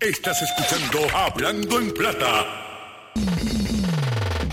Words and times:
Estás 0.00 0.40
escuchando 0.40 1.14
Hablando 1.14 1.78
en 1.78 1.92
Plata. 1.92 3.12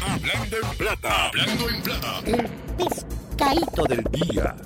Hablando 0.06 0.58
en 0.58 0.78
Plata. 0.78 1.28
Hablando 1.28 1.70
en 1.70 1.84
Plata. 1.84 2.20
El 2.26 2.50
pescadito 2.76 3.84
del 3.86 4.04
día. 4.12 4.58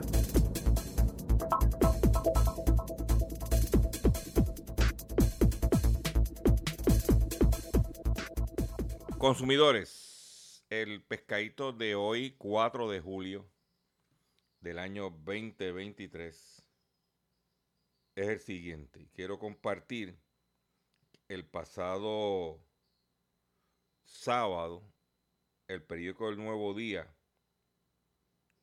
Consumidores, 9.20 10.66
el 10.72 11.04
pescadito 11.04 11.74
de 11.74 11.94
hoy, 11.94 12.34
4 12.40 12.90
de 12.90 13.02
julio 13.02 13.48
del 14.62 14.80
año 14.80 15.12
2023, 15.12 16.66
es 18.16 18.28
el 18.28 18.40
siguiente. 18.40 19.08
Quiero 19.14 19.38
compartir 19.38 20.18
el 21.34 21.46
pasado 21.46 22.62
sábado, 24.04 24.84
el 25.68 25.84
periódico 25.84 26.30
El 26.30 26.38
Nuevo 26.38 26.74
Día 26.74 27.16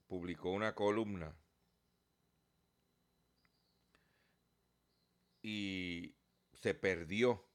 publicó 0.07 0.51
una 0.51 0.75
columna 0.75 1.35
y 5.43 6.15
se 6.53 6.75
perdió 6.75 7.49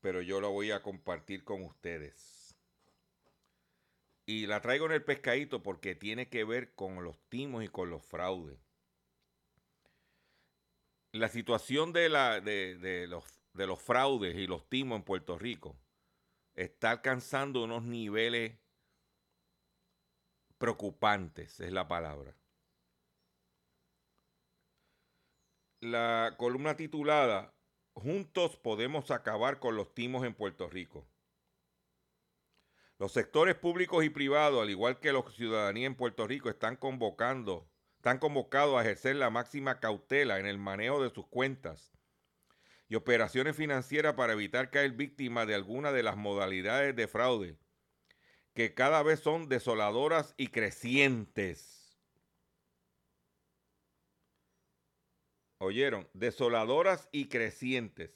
pero 0.00 0.20
yo 0.20 0.38
la 0.40 0.48
voy 0.48 0.70
a 0.70 0.82
compartir 0.82 1.44
con 1.44 1.62
ustedes. 1.62 2.54
Y 4.26 4.46
la 4.46 4.60
traigo 4.60 4.84
en 4.84 4.92
el 4.92 5.02
pescadito 5.02 5.62
porque 5.62 5.94
tiene 5.94 6.28
que 6.28 6.44
ver 6.44 6.74
con 6.74 7.02
los 7.04 7.18
timos 7.30 7.64
y 7.64 7.68
con 7.68 7.88
los 7.88 8.04
fraudes. 8.04 8.63
La 11.14 11.28
situación 11.28 11.92
de, 11.92 12.08
la, 12.08 12.40
de, 12.40 13.06
los, 13.08 13.24
de 13.52 13.68
los 13.68 13.80
fraudes 13.80 14.34
y 14.34 14.48
los 14.48 14.68
timos 14.68 14.96
en 14.96 15.04
Puerto 15.04 15.38
Rico 15.38 15.78
está 16.56 16.90
alcanzando 16.90 17.62
unos 17.62 17.84
niveles 17.84 18.58
preocupantes, 20.58 21.60
es 21.60 21.70
la 21.70 21.86
palabra. 21.86 22.36
La 25.78 26.34
columna 26.36 26.76
titulada 26.76 27.54
Juntos 27.92 28.56
podemos 28.56 29.12
acabar 29.12 29.60
con 29.60 29.76
los 29.76 29.94
timos 29.94 30.24
en 30.24 30.34
Puerto 30.34 30.68
Rico. 30.68 31.06
Los 32.98 33.12
sectores 33.12 33.54
públicos 33.54 34.04
y 34.04 34.10
privados, 34.10 34.60
al 34.60 34.70
igual 34.70 34.98
que 34.98 35.12
la 35.12 35.22
ciudadanía 35.30 35.86
en 35.86 35.94
Puerto 35.94 36.26
Rico, 36.26 36.50
están 36.50 36.74
convocando, 36.74 37.70
están 38.04 38.18
convocados 38.18 38.76
a 38.76 38.82
ejercer 38.82 39.16
la 39.16 39.30
máxima 39.30 39.80
cautela 39.80 40.38
en 40.38 40.44
el 40.44 40.58
manejo 40.58 41.02
de 41.02 41.08
sus 41.08 41.26
cuentas 41.26 41.90
y 42.86 42.96
operaciones 42.96 43.56
financieras 43.56 44.12
para 44.12 44.34
evitar 44.34 44.68
caer 44.68 44.92
víctima 44.92 45.46
de 45.46 45.54
alguna 45.54 45.90
de 45.90 46.02
las 46.02 46.14
modalidades 46.14 46.94
de 46.94 47.08
fraude 47.08 47.56
que 48.52 48.74
cada 48.74 49.02
vez 49.02 49.20
son 49.20 49.48
desoladoras 49.48 50.34
y 50.36 50.48
crecientes. 50.48 51.98
oyeron, 55.56 56.06
desoladoras 56.12 57.08
y 57.10 57.30
crecientes. 57.30 58.10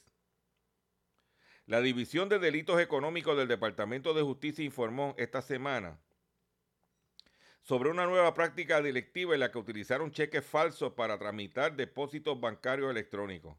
La 1.64 1.80
División 1.80 2.28
de 2.28 2.39
Delitos 2.39 2.78
Económicos 2.78 3.39
del 3.39 3.48
Departamento 3.48 4.12
de 4.12 4.20
Justicia 4.20 4.62
informó 4.62 5.14
esta 5.17 5.41
semana 5.41 5.98
sobre 7.69 7.91
una 7.91 8.06
nueva 8.06 8.33
práctica 8.33 8.80
delictiva 8.80 9.34
en 9.34 9.41
la 9.41 9.52
que 9.52 9.58
utilizaron 9.58 10.11
cheques 10.11 10.42
falsos 10.42 10.94
para 10.94 11.19
tramitar 11.19 11.77
depósitos 11.77 12.41
bancarios 12.41 12.91
electrónicos. 12.91 13.58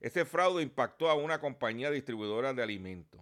Ese 0.00 0.24
fraude 0.24 0.62
impactó 0.62 1.10
a 1.10 1.14
una 1.14 1.38
compañía 1.38 1.90
distribuidora 1.90 2.54
de 2.54 2.62
alimentos. 2.62 3.20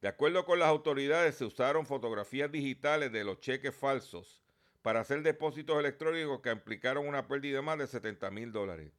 De 0.00 0.08
acuerdo 0.08 0.44
con 0.44 0.58
las 0.58 0.66
autoridades, 0.66 1.36
se 1.36 1.44
usaron 1.44 1.86
fotografías 1.86 2.50
digitales 2.50 3.12
de 3.12 3.22
los 3.22 3.38
cheques 3.38 3.76
falsos 3.76 4.42
para 4.82 5.02
hacer 5.02 5.22
depósitos 5.22 5.78
electrónicos 5.78 6.40
que 6.40 6.50
implicaron 6.50 7.06
una 7.06 7.28
pérdida 7.28 7.58
de 7.58 7.62
más 7.62 7.78
de 7.78 7.86
70 7.86 8.28
mil 8.32 8.50
dólares. 8.50 8.90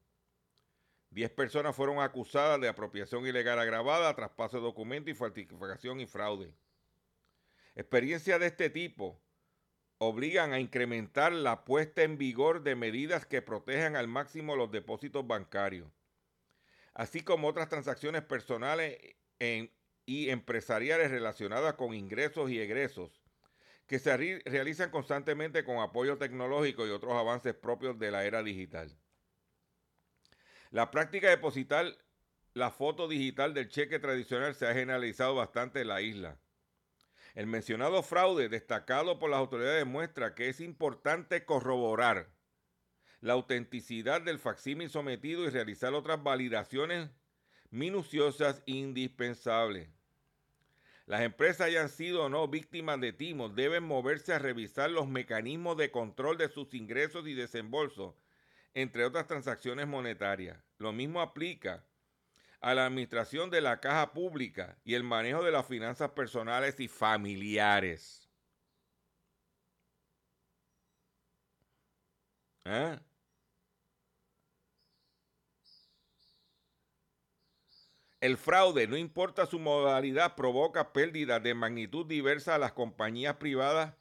Diez 1.09 1.31
personas 1.31 1.75
fueron 1.75 1.99
acusadas 1.99 2.61
de 2.61 2.69
apropiación 2.69 3.27
ilegal 3.27 3.59
agravada, 3.59 4.15
traspaso 4.15 4.55
de 4.55 4.63
documentos 4.63 5.11
y 5.11 5.15
falsificación 5.15 5.99
y 5.99 6.05
fraude. 6.05 6.53
Experiencias 7.75 8.39
de 8.39 8.45
este 8.45 8.69
tipo 8.69 9.21
obligan 9.97 10.53
a 10.53 10.59
incrementar 10.59 11.31
la 11.31 11.63
puesta 11.63 12.03
en 12.03 12.17
vigor 12.17 12.63
de 12.63 12.75
medidas 12.75 13.25
que 13.25 13.41
protejan 13.41 13.95
al 13.95 14.07
máximo 14.07 14.55
los 14.55 14.71
depósitos 14.71 15.25
bancarios, 15.25 15.89
así 16.93 17.21
como 17.21 17.47
otras 17.47 17.69
transacciones 17.69 18.21
personales 18.23 18.97
y 20.05 20.29
empresariales 20.29 21.11
relacionadas 21.11 21.75
con 21.75 21.93
ingresos 21.93 22.51
y 22.51 22.59
egresos 22.59 23.21
que 23.87 23.99
se 23.99 24.17
realizan 24.17 24.89
constantemente 24.89 25.63
con 25.63 25.77
apoyo 25.77 26.17
tecnológico 26.17 26.87
y 26.87 26.89
otros 26.89 27.13
avances 27.13 27.53
propios 27.53 27.99
de 27.99 28.11
la 28.11 28.25
era 28.25 28.41
digital. 28.41 28.97
La 30.71 30.89
práctica 30.89 31.27
de 31.27 31.35
depositar 31.35 31.95
la 32.53 32.71
foto 32.71 33.07
digital 33.07 33.53
del 33.53 33.69
cheque 33.69 33.99
tradicional 33.99 34.55
se 34.55 34.65
ha 34.65 34.73
generalizado 34.73 35.35
bastante 35.35 35.81
en 35.81 35.89
la 35.89 36.01
isla. 36.01 36.39
El 37.35 37.47
mencionado 37.47 38.01
fraude, 38.01 38.47
destacado 38.47 39.19
por 39.19 39.29
las 39.29 39.39
autoridades, 39.39 39.85
muestra 39.85 40.33
que 40.35 40.47
es 40.47 40.61
importante 40.61 41.43
corroborar 41.43 42.29
la 43.19 43.33
autenticidad 43.33 44.21
del 44.21 44.39
facsímil 44.39 44.89
sometido 44.89 45.43
y 45.43 45.49
realizar 45.49 45.93
otras 45.93 46.23
validaciones 46.23 47.09
minuciosas 47.71 48.63
indispensables. 48.65 49.89
Las 51.07 51.21
empresas 51.21 51.67
hayan 51.67 51.89
sido 51.89 52.23
o 52.23 52.29
no 52.29 52.47
víctimas 52.47 53.01
de 53.01 53.11
timos 53.11 53.53
deben 53.53 53.83
moverse 53.83 54.33
a 54.33 54.39
revisar 54.39 54.89
los 54.89 55.07
mecanismos 55.07 55.75
de 55.75 55.91
control 55.91 56.37
de 56.37 56.47
sus 56.47 56.73
ingresos 56.73 57.27
y 57.27 57.33
desembolsos, 57.33 58.15
entre 58.73 59.03
otras 59.03 59.27
transacciones 59.27 59.87
monetarias. 59.87 60.57
Lo 60.77 60.93
mismo 60.93 61.19
aplica 61.19 61.85
a 62.61 62.73
la 62.73 62.85
administración 62.85 63.49
de 63.49 63.61
la 63.61 63.79
caja 63.79 64.13
pública 64.13 64.77
y 64.83 64.95
el 64.95 65.03
manejo 65.03 65.43
de 65.43 65.51
las 65.51 65.65
finanzas 65.65 66.11
personales 66.11 66.79
y 66.79 66.87
familiares. 66.87 68.29
¿Eh? 72.65 72.97
El 78.25 78.37
fraude, 78.37 78.87
no 78.87 78.97
importa 78.97 79.45
su 79.45 79.59
modalidad, 79.59 80.35
provoca 80.35 80.93
pérdidas 80.93 81.43
de 81.43 81.53
magnitud 81.53 82.07
diversa 82.07 82.55
a 82.55 82.57
las 82.57 82.73
compañías 82.73 83.35
privadas, 83.35 83.93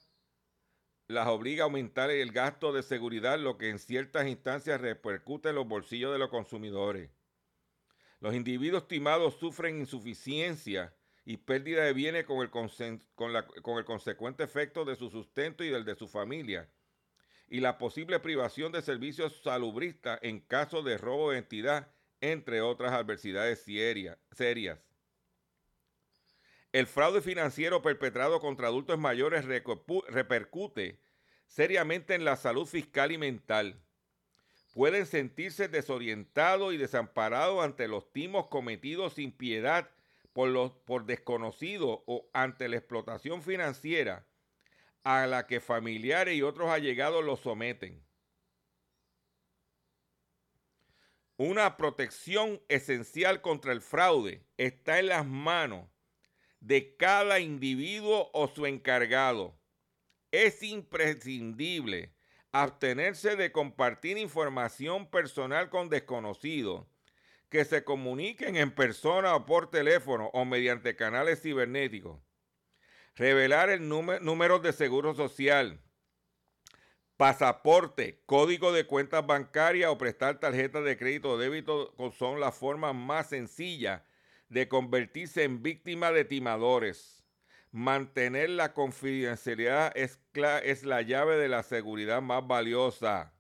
las 1.08 1.28
obliga 1.28 1.64
a 1.64 1.66
aumentar 1.66 2.10
el 2.10 2.32
gasto 2.32 2.72
de 2.72 2.82
seguridad, 2.82 3.38
lo 3.38 3.58
que 3.58 3.68
en 3.68 3.78
ciertas 3.78 4.26
instancias 4.26 4.80
repercute 4.80 5.50
en 5.50 5.56
los 5.56 5.68
bolsillos 5.68 6.12
de 6.12 6.18
los 6.18 6.30
consumidores. 6.30 7.10
Los 8.20 8.34
individuos 8.34 8.88
timados 8.88 9.34
sufren 9.34 9.78
insuficiencia 9.78 10.94
y 11.24 11.38
pérdida 11.38 11.84
de 11.84 11.92
bienes 11.92 12.24
con 12.24 12.40
el, 12.40 12.50
con, 12.50 12.70
con 13.62 13.78
el 13.78 13.84
consecuente 13.84 14.44
efecto 14.44 14.84
de 14.84 14.96
su 14.96 15.10
sustento 15.10 15.64
y 15.64 15.70
del 15.70 15.84
de 15.84 15.94
su 15.94 16.08
familia, 16.08 16.68
y 17.48 17.60
la 17.60 17.78
posible 17.78 18.18
privación 18.20 18.72
de 18.72 18.82
servicios 18.82 19.40
salubristas 19.42 20.18
en 20.22 20.40
caso 20.40 20.82
de 20.82 20.98
robo 20.98 21.30
de 21.30 21.38
identidad 21.38 21.92
entre 22.20 22.60
otras 22.60 22.92
adversidades 22.92 23.60
serias. 23.60 24.78
El 26.72 26.86
fraude 26.86 27.20
financiero 27.20 27.82
perpetrado 27.82 28.40
contra 28.40 28.66
adultos 28.66 28.98
mayores 28.98 29.44
repercute 29.44 30.98
seriamente 31.46 32.14
en 32.14 32.24
la 32.24 32.36
salud 32.36 32.66
fiscal 32.66 33.12
y 33.12 33.18
mental. 33.18 33.83
Pueden 34.74 35.06
sentirse 35.06 35.68
desorientados 35.68 36.74
y 36.74 36.76
desamparados 36.76 37.64
ante 37.64 37.86
los 37.86 38.12
timos 38.12 38.48
cometidos 38.48 39.14
sin 39.14 39.30
piedad 39.30 39.88
por, 40.32 40.82
por 40.84 41.06
desconocidos 41.06 42.00
o 42.06 42.28
ante 42.32 42.68
la 42.68 42.76
explotación 42.76 43.40
financiera 43.40 44.26
a 45.04 45.28
la 45.28 45.46
que 45.46 45.60
familiares 45.60 46.34
y 46.34 46.42
otros 46.42 46.70
allegados 46.70 47.24
los 47.24 47.38
someten. 47.38 48.04
Una 51.36 51.76
protección 51.76 52.60
esencial 52.68 53.42
contra 53.42 53.72
el 53.72 53.80
fraude 53.80 54.44
está 54.56 54.98
en 54.98 55.06
las 55.06 55.24
manos 55.24 55.88
de 56.58 56.96
cada 56.96 57.38
individuo 57.38 58.30
o 58.32 58.48
su 58.48 58.66
encargado. 58.66 59.56
Es 60.32 60.62
imprescindible 60.62 62.13
abstenerse 62.54 63.34
de 63.34 63.50
compartir 63.50 64.16
información 64.16 65.10
personal 65.10 65.70
con 65.70 65.88
desconocidos 65.88 66.86
que 67.50 67.64
se 67.64 67.82
comuniquen 67.82 68.54
en 68.54 68.70
persona 68.70 69.34
o 69.34 69.44
por 69.44 69.70
teléfono 69.70 70.30
o 70.32 70.44
mediante 70.44 70.94
canales 70.94 71.42
cibernéticos. 71.42 72.20
Revelar 73.16 73.70
el 73.70 73.88
número, 73.88 74.60
de 74.60 74.72
seguro 74.72 75.14
social, 75.14 75.80
Pasaporte, 77.16 78.22
código 78.24 78.72
de 78.72 78.86
cuentas 78.86 79.26
bancarias 79.26 79.90
o 79.90 79.98
prestar 79.98 80.38
tarjeta 80.38 80.80
de 80.80 80.96
crédito 80.96 81.30
o 81.30 81.38
débito 81.38 81.94
son 82.16 82.38
las 82.38 82.56
formas 82.56 82.94
más 82.94 83.28
sencillas 83.30 84.02
de 84.48 84.68
convertirse 84.68 85.42
en 85.42 85.62
víctima 85.62 86.12
de 86.12 86.24
timadores. 86.24 87.23
Mantener 87.74 88.50
la 88.50 88.72
confidencialidad 88.72 89.92
es, 89.96 90.20
la 90.84 91.02
llave 91.02 91.36
de 91.36 91.48
la 91.48 91.64
seguridad 91.64 92.22
más 92.22 92.46
valiosa. 92.46 93.32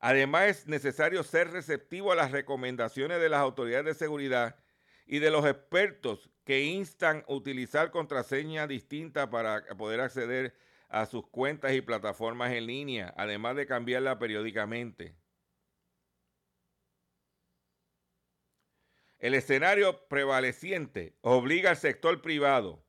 Además, 0.00 0.44
es 0.44 0.66
necesario 0.66 1.24
ser 1.24 1.50
receptivo 1.50 2.10
a 2.10 2.16
las 2.16 2.30
recomendaciones 2.30 3.20
de 3.20 3.28
las 3.28 3.40
autoridades 3.40 3.84
de 3.84 3.92
seguridad 3.92 4.56
y 5.04 5.18
de 5.18 5.30
los 5.30 5.44
expertos 5.44 6.30
que 6.44 6.62
instan 6.62 7.22
a 7.28 7.34
utilizar 7.34 7.90
contraseñas 7.90 8.66
distintas 8.66 9.28
para 9.28 9.66
poder 9.76 10.00
acceder 10.00 10.54
a 10.88 11.04
sus 11.04 11.26
cuentas 11.26 11.74
y 11.74 11.82
plataformas 11.82 12.52
en 12.52 12.66
línea, 12.66 13.12
además 13.18 13.56
de 13.56 13.66
cambiarla 13.66 14.18
periódicamente. 14.18 15.14
El 19.22 19.34
escenario 19.34 20.08
prevaleciente 20.08 21.16
obliga 21.20 21.70
al 21.70 21.76
sector 21.76 22.20
privado, 22.22 22.84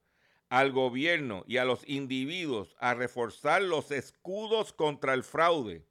al 0.49 0.71
gobierno 0.71 1.43
y 1.45 1.57
a 1.57 1.63
los 1.63 1.87
individuos 1.87 2.75
a 2.79 2.95
reforzar 2.95 3.61
los 3.61 3.91
escudos 3.91 4.73
contra 4.73 5.13
el 5.13 5.23
fraude. 5.23 5.85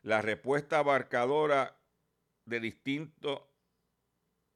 La 0.00 0.22
respuesta 0.22 0.78
abarcadora 0.78 1.78
de 2.46 2.60
distintos 2.60 3.42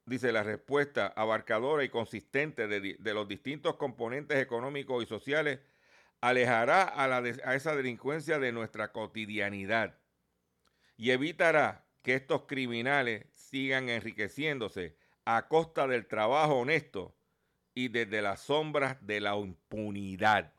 dice 0.07 0.33
la 0.33 0.43
respuesta 0.43 1.09
abarcadora 1.09 1.85
y 1.85 1.91
consistente 1.91 2.67
de, 2.67 2.97
los 3.13 3.29
distintos 3.29 3.77
componentes 3.77 4.39
económicos 4.39 5.05
y 5.05 5.07
sociales 5.07 5.61
alejará 6.23 6.85
a, 6.85 7.05
a 7.05 7.55
esa 7.55 7.77
delincuencia 7.77 8.39
de 8.39 8.51
nuestra 8.51 8.93
cotidianidad 8.93 9.99
y 10.97 11.11
evitará 11.11 11.85
que 12.01 12.15
estos 12.15 12.47
criminales 12.47 13.27
sigan 13.57 13.89
enriqueciéndose 13.89 14.99
a 15.25 15.49
costa 15.49 15.87
del 15.87 16.07
trabajo 16.07 16.57
honesto 16.57 17.17
y 17.75 17.89
desde 17.89 18.21
las 18.21 18.43
sombras 18.43 18.99
de 19.07 19.19
la 19.19 19.35
impunidad. 19.35 20.53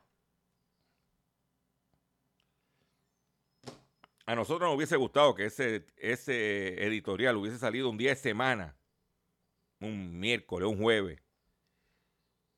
A 4.26 4.34
nosotros 4.34 4.68
nos 4.68 4.76
hubiese 4.76 4.96
gustado 4.96 5.36
que 5.36 5.44
ese, 5.44 5.86
ese 5.96 6.84
editorial 6.84 7.36
hubiese 7.36 7.58
salido 7.58 7.88
un 7.88 7.96
día 7.96 8.10
de 8.10 8.16
semana 8.16 8.76
un 9.80 10.18
miércoles, 10.18 10.68
un 10.68 10.82
jueves, 10.82 11.22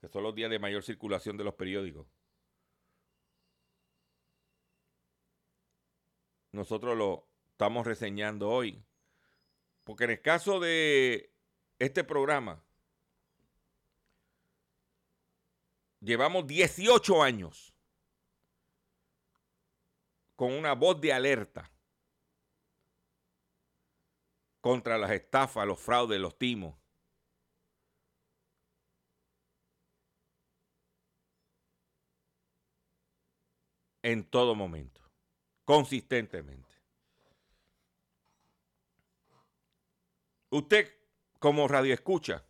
que 0.01 0.09
son 0.09 0.23
los 0.23 0.35
días 0.35 0.51
de 0.51 0.59
mayor 0.59 0.83
circulación 0.83 1.37
de 1.37 1.45
los 1.45 1.55
periódicos. 1.55 2.07
Nosotros 6.53 6.97
lo 6.97 7.29
estamos 7.53 7.87
reseñando 7.87 8.49
hoy. 8.49 8.83
Porque 9.91 10.05
en 10.05 10.11
el 10.11 10.23
caso 10.23 10.61
de 10.61 11.35
este 11.77 12.05
programa, 12.05 12.63
llevamos 15.99 16.47
18 16.47 17.21
años 17.21 17.75
con 20.37 20.53
una 20.53 20.75
voz 20.75 21.01
de 21.01 21.13
alerta 21.13 21.73
contra 24.61 24.97
las 24.97 25.11
estafas, 25.11 25.67
los 25.67 25.81
fraudes, 25.81 26.21
los 26.21 26.39
timos. 26.39 26.77
en 34.03 34.25
todo 34.25 34.55
momento, 34.55 35.03
consistentemente. 35.65 36.69
Usted, 40.50 40.93
como 41.38 41.69
radio 41.69 41.94
escucha, 41.94 42.44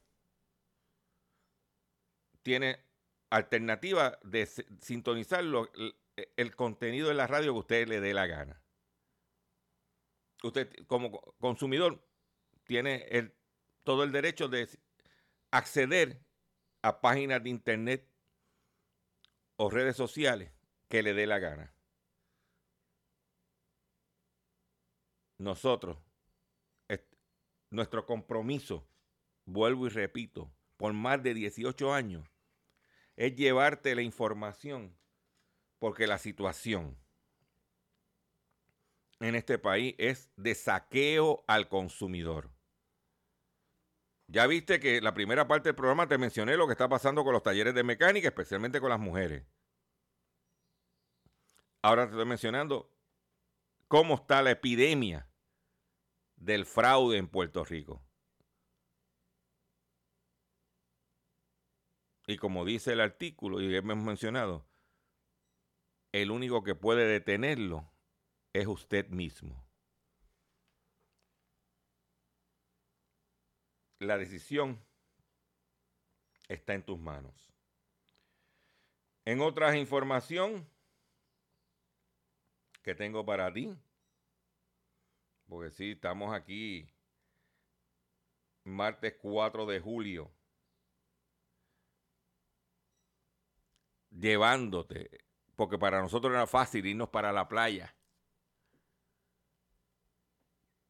tiene 2.42 2.84
alternativa 3.28 4.18
de 4.22 4.46
sintonizar 4.46 5.44
el 6.36 6.56
contenido 6.56 7.08
de 7.08 7.14
la 7.14 7.26
radio 7.26 7.52
que 7.52 7.58
usted 7.58 7.88
le 7.88 8.00
dé 8.00 8.14
la 8.14 8.26
gana. 8.26 8.62
Usted, 10.42 10.74
como 10.86 11.20
consumidor, 11.38 12.02
tiene 12.64 13.34
todo 13.84 14.02
el 14.04 14.12
derecho 14.12 14.48
de 14.48 14.68
acceder 15.50 16.24
a 16.82 17.00
páginas 17.02 17.42
de 17.42 17.50
internet 17.50 18.08
o 19.56 19.68
redes 19.68 19.96
sociales 19.96 20.50
que 20.88 21.02
le 21.02 21.12
dé 21.12 21.26
la 21.26 21.38
gana. 21.38 21.74
Nosotros, 25.38 25.98
nuestro 27.70 28.04
compromiso, 28.04 28.86
vuelvo 29.44 29.86
y 29.86 29.90
repito, 29.90 30.52
por 30.76 30.92
más 30.92 31.22
de 31.22 31.34
18 31.34 31.92
años, 31.92 32.28
es 33.16 33.34
llevarte 33.36 33.94
la 33.94 34.02
información, 34.02 34.96
porque 35.78 36.06
la 36.06 36.18
situación 36.18 36.98
en 39.20 39.34
este 39.34 39.58
país 39.58 39.94
es 39.98 40.30
de 40.36 40.54
saqueo 40.54 41.44
al 41.46 41.68
consumidor. 41.68 42.50
Ya 44.26 44.46
viste 44.46 44.80
que 44.80 45.00
la 45.00 45.12
primera 45.12 45.48
parte 45.48 45.70
del 45.70 45.76
programa 45.76 46.06
te 46.06 46.16
mencioné 46.16 46.56
lo 46.56 46.66
que 46.66 46.72
está 46.72 46.88
pasando 46.88 47.24
con 47.24 47.32
los 47.32 47.42
talleres 47.42 47.74
de 47.74 47.82
mecánica, 47.82 48.28
especialmente 48.28 48.80
con 48.80 48.90
las 48.90 49.00
mujeres. 49.00 49.44
Ahora 51.82 52.06
te 52.06 52.12
estoy 52.12 52.26
mencionando 52.26 52.92
cómo 53.88 54.14
está 54.14 54.42
la 54.42 54.52
epidemia 54.52 55.29
del 56.40 56.66
fraude 56.66 57.18
en 57.18 57.28
Puerto 57.28 57.64
Rico. 57.64 58.02
Y 62.26 62.36
como 62.36 62.64
dice 62.64 62.92
el 62.92 63.00
artículo, 63.00 63.60
y 63.60 63.74
hemos 63.74 63.96
mencionado, 63.98 64.66
el 66.12 66.30
único 66.30 66.62
que 66.62 66.74
puede 66.74 67.06
detenerlo 67.06 67.92
es 68.52 68.66
usted 68.66 69.08
mismo. 69.08 69.64
La 73.98 74.16
decisión 74.16 74.82
está 76.48 76.74
en 76.74 76.84
tus 76.84 76.98
manos. 76.98 77.52
En 79.24 79.40
otras 79.40 79.76
información, 79.76 80.66
que 82.82 82.94
tengo 82.94 83.24
para 83.24 83.52
ti. 83.52 83.76
Porque 85.50 85.72
sí, 85.72 85.90
estamos 85.90 86.32
aquí 86.32 86.88
martes 88.62 89.16
4 89.20 89.66
de 89.66 89.80
julio. 89.80 90.32
Llevándote, 94.10 95.24
porque 95.56 95.76
para 95.76 96.00
nosotros 96.00 96.32
era 96.32 96.46
fácil 96.46 96.86
irnos 96.86 97.08
para 97.08 97.32
la 97.32 97.48
playa. 97.48 97.96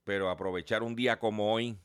Pero 0.05 0.29
aprovechar 0.29 0.83
un 0.83 0.95
día 0.95 1.19
como 1.19 1.55
hoy 1.55 1.81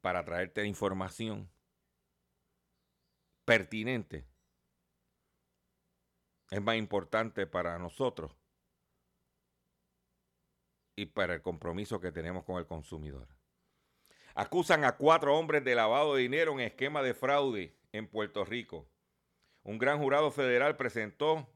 para 0.00 0.24
traerte 0.24 0.64
información 0.64 1.50
pertinente 3.44 4.28
es 6.52 6.62
más 6.62 6.76
importante 6.76 7.48
para 7.48 7.76
nosotros 7.80 8.32
y 11.00 11.06
para 11.06 11.34
el 11.34 11.42
compromiso 11.42 11.98
que 12.00 12.12
tenemos 12.12 12.44
con 12.44 12.58
el 12.58 12.66
consumidor. 12.66 13.26
Acusan 14.34 14.84
a 14.84 14.96
cuatro 14.96 15.36
hombres 15.36 15.64
de 15.64 15.74
lavado 15.74 16.14
de 16.14 16.22
dinero 16.22 16.52
en 16.52 16.60
esquema 16.60 17.02
de 17.02 17.14
fraude 17.14 17.74
en 17.92 18.06
Puerto 18.06 18.44
Rico. 18.44 18.86
Un 19.62 19.78
gran 19.78 19.98
jurado 19.98 20.30
federal 20.30 20.76
presentó 20.76 21.48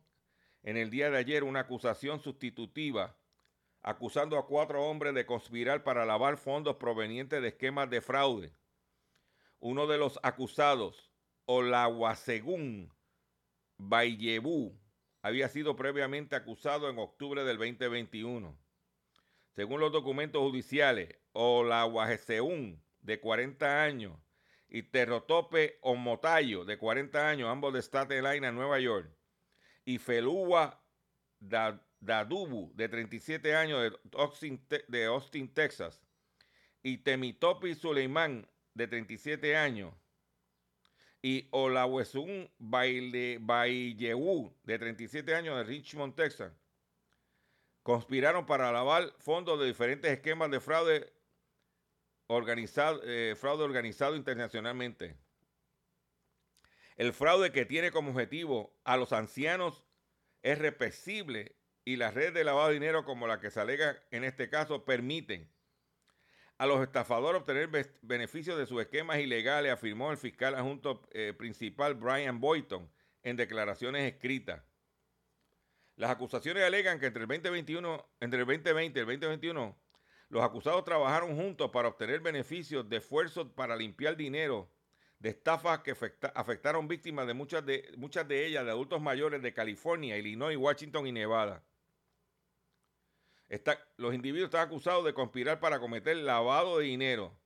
en 0.62 0.78
el 0.78 0.88
día 0.90 1.10
de 1.10 1.18
ayer 1.18 1.44
una 1.44 1.60
acusación 1.60 2.20
sustitutiva 2.20 3.18
acusando 3.82 4.38
a 4.38 4.46
cuatro 4.46 4.82
hombres 4.82 5.14
de 5.14 5.26
conspirar 5.26 5.84
para 5.84 6.06
lavar 6.06 6.38
fondos 6.38 6.76
provenientes 6.76 7.42
de 7.42 7.48
esquemas 7.48 7.90
de 7.90 8.00
fraude. 8.00 8.56
Uno 9.60 9.86
de 9.86 9.98
los 9.98 10.18
acusados, 10.22 11.12
Olaguasegún 11.44 12.90
Bayebu, 13.76 14.74
había 15.20 15.48
sido 15.50 15.76
previamente 15.76 16.34
acusado 16.34 16.88
en 16.88 16.98
octubre 16.98 17.44
del 17.44 17.58
2021. 17.58 18.63
Según 19.54 19.80
los 19.80 19.92
documentos 19.92 20.42
judiciales, 20.42 21.16
Olahuajeseún, 21.32 22.82
de 23.00 23.20
40 23.20 23.82
años, 23.84 24.18
y 24.68 24.82
Terrotope 24.82 25.78
Omotayo, 25.82 26.64
de 26.64 26.76
40 26.78 27.28
años, 27.28 27.48
ambos 27.48 27.72
de 27.72 27.80
Staten 27.80 28.24
Island, 28.24 28.56
Nueva 28.56 28.80
York, 28.80 29.08
y 29.84 29.98
Felúa 29.98 30.82
Dadubu, 31.38 32.72
de 32.74 32.88
37 32.88 33.54
años, 33.54 33.80
de 33.82 34.18
Austin, 34.18 34.66
de 34.88 35.04
Austin, 35.04 35.54
Texas, 35.54 36.02
y 36.82 36.98
Temitopi 36.98 37.76
Suleiman, 37.76 38.48
de 38.74 38.88
37 38.88 39.56
años, 39.56 39.94
y 41.22 41.46
Olawesun 41.52 42.50
Baillewu, 42.58 44.52
de 44.64 44.78
37 44.78 45.34
años, 45.36 45.56
de 45.58 45.64
Richmond, 45.64 46.16
Texas, 46.16 46.52
conspiraron 47.84 48.46
para 48.46 48.72
lavar 48.72 49.12
fondos 49.18 49.60
de 49.60 49.66
diferentes 49.66 50.10
esquemas 50.10 50.50
de 50.50 50.58
fraude 50.58 51.12
organizado, 52.26 53.02
eh, 53.04 53.36
fraude 53.36 53.62
organizado 53.62 54.16
internacionalmente. 54.16 55.16
El 56.96 57.12
fraude 57.12 57.52
que 57.52 57.66
tiene 57.66 57.90
como 57.90 58.10
objetivo 58.10 58.74
a 58.84 58.96
los 58.96 59.12
ancianos 59.12 59.84
es 60.42 60.58
repesible 60.58 61.56
y 61.84 61.96
las 61.96 62.14
redes 62.14 62.32
de 62.32 62.44
lavado 62.44 62.68
de 62.68 62.74
dinero 62.74 63.04
como 63.04 63.26
la 63.26 63.38
que 63.38 63.50
se 63.50 63.60
alega 63.60 64.02
en 64.10 64.24
este 64.24 64.48
caso 64.48 64.86
permiten 64.86 65.52
a 66.56 66.64
los 66.66 66.80
estafadores 66.82 67.42
obtener 67.42 67.68
beneficios 68.00 68.56
de 68.56 68.64
sus 68.64 68.80
esquemas 68.80 69.18
ilegales, 69.18 69.72
afirmó 69.72 70.10
el 70.10 70.16
fiscal 70.16 70.54
adjunto 70.54 71.06
eh, 71.10 71.34
principal 71.36 71.94
Brian 71.94 72.40
Boyton 72.40 72.90
en 73.22 73.36
declaraciones 73.36 74.10
escritas. 74.10 74.62
Las 75.96 76.10
acusaciones 76.10 76.64
alegan 76.64 76.98
que 76.98 77.06
entre 77.06 77.22
el 77.22 77.28
2021, 77.28 78.08
entre 78.20 78.40
el 78.40 78.46
2020 78.46 78.98
y 78.98 79.02
el 79.02 79.06
2021, 79.06 79.76
los 80.28 80.42
acusados 80.42 80.84
trabajaron 80.84 81.36
juntos 81.36 81.70
para 81.70 81.88
obtener 81.88 82.20
beneficios 82.20 82.88
de 82.88 82.96
esfuerzos 82.96 83.48
para 83.54 83.76
limpiar 83.76 84.16
dinero 84.16 84.70
de 85.20 85.30
estafas 85.30 85.80
que 85.80 85.94
afectaron 86.34 86.88
víctimas 86.88 87.26
de 87.26 87.34
muchas 87.34 87.64
de, 87.64 87.92
muchas 87.96 88.26
de 88.26 88.46
ellas 88.46 88.64
de 88.64 88.70
adultos 88.70 89.00
mayores 89.00 89.40
de 89.40 89.54
California, 89.54 90.18
Illinois, 90.18 90.56
Washington 90.56 91.06
y 91.06 91.12
Nevada 91.12 91.64
los 93.96 94.14
individuos 94.14 94.48
están 94.48 94.66
acusados 94.66 95.04
de 95.04 95.14
conspirar 95.14 95.60
para 95.60 95.78
cometer 95.78 96.16
lavado 96.16 96.78
de 96.78 96.86
dinero. 96.86 97.36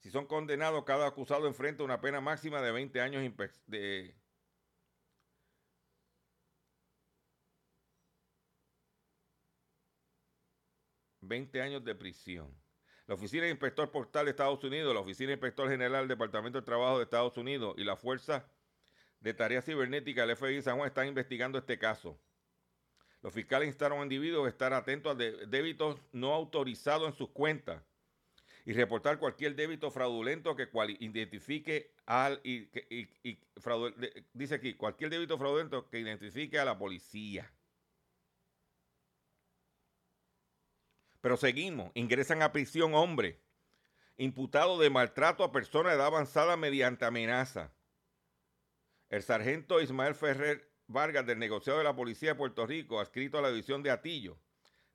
Si 0.00 0.10
son 0.10 0.26
condenados, 0.26 0.84
cada 0.84 1.06
acusado 1.06 1.46
enfrenta 1.46 1.84
una 1.84 2.00
pena 2.00 2.20
máxima 2.20 2.60
de 2.60 2.72
20 2.72 3.00
años 3.00 3.22
de, 3.66 4.14
...20 11.32 11.62
años 11.62 11.82
de 11.82 11.94
prisión. 11.94 12.54
La 13.06 13.14
Oficina 13.14 13.44
de 13.44 13.50
Inspector 13.50 13.90
Postal 13.90 14.26
de 14.26 14.32
Estados 14.32 14.62
Unidos, 14.64 14.92
la 14.92 15.00
Oficina 15.00 15.28
de 15.28 15.34
Inspector 15.34 15.66
General 15.66 16.02
del 16.02 16.08
Departamento 16.08 16.60
de 16.60 16.66
Trabajo 16.66 16.98
de 16.98 17.04
Estados 17.04 17.38
Unidos 17.38 17.74
y 17.78 17.84
la 17.84 17.96
Fuerza 17.96 18.46
de 19.20 19.32
Tareas 19.32 19.64
Cibernéticas 19.64 20.26
del 20.26 20.36
FBI 20.36 20.60
San 20.60 20.76
Juan 20.76 20.88
están 20.88 21.08
investigando 21.08 21.56
este 21.58 21.78
caso. 21.78 22.18
Los 23.22 23.32
fiscales 23.32 23.68
instaron 23.68 24.00
a 24.00 24.02
individuos 24.02 24.44
a 24.44 24.50
estar 24.50 24.74
atentos 24.74 25.12
a 25.12 25.14
débitos 25.14 25.98
no 26.12 26.34
autorizados 26.34 27.08
en 27.08 27.14
sus 27.14 27.30
cuentas 27.30 27.82
y 28.66 28.74
reportar 28.74 29.18
cualquier 29.18 29.54
débito 29.54 29.90
fraudulento 29.90 30.54
que 30.54 30.68
identifique 31.00 31.94
al 32.04 32.40
y, 32.44 32.68
dice 34.34 34.56
aquí 34.56 34.74
cualquier 34.74 35.08
débito 35.08 35.38
fraudulento 35.38 35.88
que 35.88 35.98
identifique 35.98 36.58
a 36.58 36.64
la 36.66 36.76
policía. 36.76 37.50
Pero 41.22 41.38
seguimos, 41.38 41.90
ingresan 41.94 42.42
a 42.42 42.52
prisión 42.52 42.94
hombre 42.94 43.40
imputado 44.18 44.78
de 44.78 44.90
maltrato 44.90 45.42
a 45.42 45.52
personas 45.52 45.92
de 45.92 45.96
edad 45.96 46.08
avanzada 46.08 46.58
mediante 46.58 47.06
amenaza. 47.06 47.72
El 49.08 49.22
sargento 49.22 49.80
Ismael 49.80 50.14
Ferrer 50.14 50.70
Vargas 50.86 51.24
del 51.24 51.38
negociado 51.38 51.78
de 51.78 51.84
la 51.84 51.96
Policía 51.96 52.30
de 52.30 52.34
Puerto 52.34 52.66
Rico, 52.66 53.00
adscrito 53.00 53.38
a 53.38 53.42
la 53.42 53.50
división 53.50 53.82
de 53.82 53.90
Atillo 53.90 54.36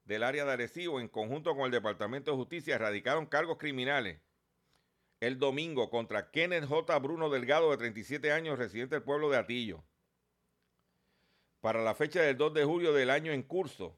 del 0.06 0.24
área 0.24 0.46
de 0.46 0.52
Arecibo, 0.54 1.02
en 1.02 1.10
conjunto 1.10 1.56
con 1.56 1.66
el 1.66 1.72
Departamento 1.72 2.32
de 2.32 2.38
Justicia, 2.38 2.76
erradicaron 2.76 3.26
cargos 3.26 3.58
criminales 3.58 4.22
el 5.20 5.40
domingo 5.40 5.90
contra 5.90 6.30
Kenneth 6.30 6.66
J. 6.66 7.00
Bruno 7.00 7.30
Delgado, 7.30 7.72
de 7.72 7.78
37 7.78 8.32
años, 8.32 8.60
residente 8.60 8.96
del 8.96 9.04
pueblo 9.04 9.30
de 9.30 9.38
Atillo. 9.38 9.84
Para 11.60 11.84
la 11.84 11.96
fecha 11.96 12.22
del 12.22 12.38
2 12.38 12.54
de 12.54 12.64
julio 12.64 12.94
del 12.94 13.10
año 13.10 13.32
en 13.32 13.42
curso, 13.42 13.98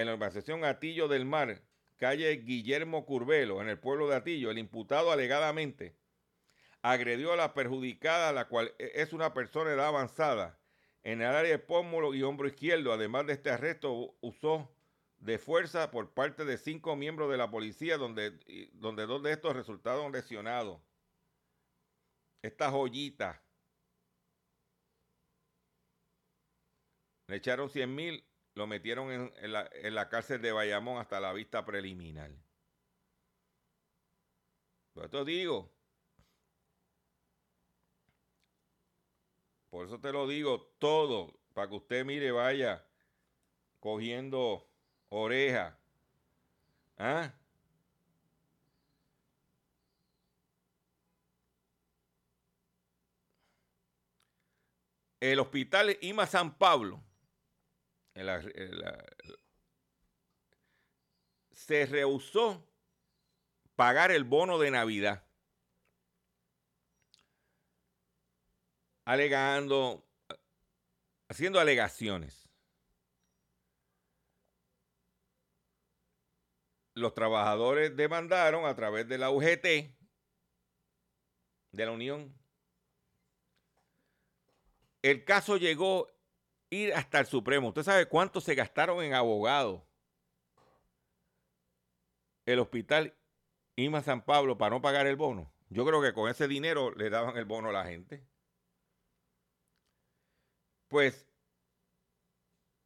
en 0.00 0.06
la 0.06 0.14
organización 0.14 0.64
Atillo 0.64 1.08
del 1.08 1.24
Mar, 1.24 1.62
calle 1.96 2.30
Guillermo 2.36 3.04
Curvelo, 3.06 3.60
en 3.60 3.68
el 3.68 3.78
pueblo 3.78 4.08
de 4.08 4.16
Atillo, 4.16 4.50
el 4.50 4.58
imputado 4.58 5.12
alegadamente 5.12 5.94
agredió 6.82 7.32
a 7.32 7.36
la 7.36 7.54
perjudicada, 7.54 8.32
la 8.32 8.48
cual 8.48 8.74
e-, 8.78 8.92
es 8.94 9.12
una 9.12 9.34
persona 9.34 9.70
de 9.70 9.76
edad 9.76 9.88
avanzada, 9.88 10.58
en 11.02 11.20
el 11.20 11.28
área 11.28 11.52
de 11.52 11.58
pómulo 11.58 12.14
y 12.14 12.22
hombro 12.22 12.48
izquierdo. 12.48 12.92
Además 12.92 13.26
de 13.26 13.34
este 13.34 13.50
arresto, 13.50 14.16
usó 14.20 14.70
de 15.18 15.38
fuerza 15.38 15.90
por 15.90 16.12
parte 16.12 16.44
de 16.44 16.58
cinco 16.58 16.96
miembros 16.96 17.30
de 17.30 17.38
la 17.38 17.50
policía, 17.50 17.96
donde, 17.96 18.38
donde 18.74 19.06
dos 19.06 19.22
de 19.22 19.32
estos 19.32 19.54
resultaron 19.54 20.12
lesionados. 20.12 20.80
Esta 22.42 22.70
joyita. 22.70 23.42
Le 27.26 27.36
echaron 27.36 27.70
100 27.70 27.94
mil, 27.94 28.24
lo 28.60 28.66
metieron 28.66 29.10
en, 29.10 29.52
la, 29.52 29.70
en 29.72 29.94
la 29.94 30.10
cárcel 30.10 30.42
de 30.42 30.52
Bayamón 30.52 30.98
hasta 30.98 31.18
la 31.18 31.32
vista 31.32 31.64
preliminar. 31.64 32.30
Por 34.92 35.06
esto 35.06 35.24
digo, 35.24 35.72
Por 39.70 39.86
eso 39.86 39.98
te 39.98 40.12
lo 40.12 40.26
digo 40.26 40.60
todo, 40.78 41.32
para 41.54 41.68
que 41.68 41.76
usted 41.76 42.04
mire, 42.04 42.32
vaya 42.32 42.84
cogiendo 43.78 44.68
oreja. 45.08 45.78
¿Ah? 46.98 47.32
El 55.20 55.38
hospital 55.38 55.96
IMA 56.02 56.26
San 56.26 56.58
Pablo 56.58 57.02
se 61.52 61.86
rehusó 61.86 62.66
pagar 63.76 64.10
el 64.10 64.24
bono 64.24 64.58
de 64.58 64.70
Navidad. 64.70 65.24
alegando, 69.10 70.06
haciendo 71.28 71.58
alegaciones. 71.58 72.48
Los 76.94 77.12
trabajadores 77.14 77.96
demandaron 77.96 78.66
a 78.66 78.76
través 78.76 79.08
de 79.08 79.18
la 79.18 79.30
UGT, 79.30 79.64
de 81.72 81.86
la 81.86 81.90
Unión. 81.90 82.32
El 85.02 85.24
caso 85.24 85.56
llegó 85.56 86.08
ir 86.70 86.94
hasta 86.94 87.18
el 87.18 87.26
Supremo. 87.26 87.68
¿Usted 87.68 87.82
sabe 87.82 88.06
cuánto 88.06 88.40
se 88.40 88.54
gastaron 88.54 89.02
en 89.02 89.14
abogados? 89.14 89.82
El 92.46 92.60
hospital 92.60 93.14
IMA 93.76 94.02
San 94.02 94.24
Pablo 94.24 94.56
para 94.56 94.74
no 94.74 94.80
pagar 94.80 95.06
el 95.06 95.16
bono. 95.16 95.52
Yo 95.68 95.84
creo 95.84 96.00
que 96.00 96.12
con 96.12 96.30
ese 96.30 96.48
dinero 96.48 96.92
le 96.92 97.10
daban 97.10 97.36
el 97.36 97.44
bono 97.44 97.68
a 97.68 97.72
la 97.72 97.84
gente. 97.84 98.24
Pues 100.88 101.28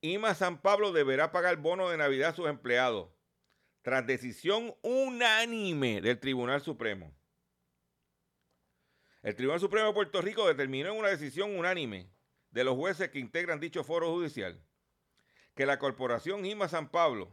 IMA 0.01 0.35
San 0.35 0.61
Pablo 0.61 0.93
deberá 0.93 1.33
pagar 1.33 1.57
bono 1.57 1.89
de 1.89 1.97
Navidad 1.97 2.31
a 2.31 2.35
sus 2.35 2.49
empleados, 2.49 3.09
tras 3.81 4.07
decisión 4.07 4.75
unánime 4.83 6.03
del 6.03 6.21
Tribunal 6.21 6.61
Supremo. 6.61 7.15
El 9.23 9.35
Tribunal 9.35 9.61
Supremo 9.61 9.87
de 9.87 9.95
Puerto 9.95 10.21
Rico 10.21 10.47
determinó 10.47 10.91
en 10.91 10.99
una 10.99 11.09
decisión 11.09 11.57
unánime 11.57 12.14
de 12.55 12.63
los 12.63 12.77
jueces 12.77 13.11
que 13.11 13.19
integran 13.19 13.59
dicho 13.59 13.83
foro 13.83 14.13
judicial 14.13 14.59
que 15.57 15.67
la 15.67 15.81
corporación 15.81 16.47
IMA 16.47 16.69
San 16.69 16.89
Pablo 16.89 17.29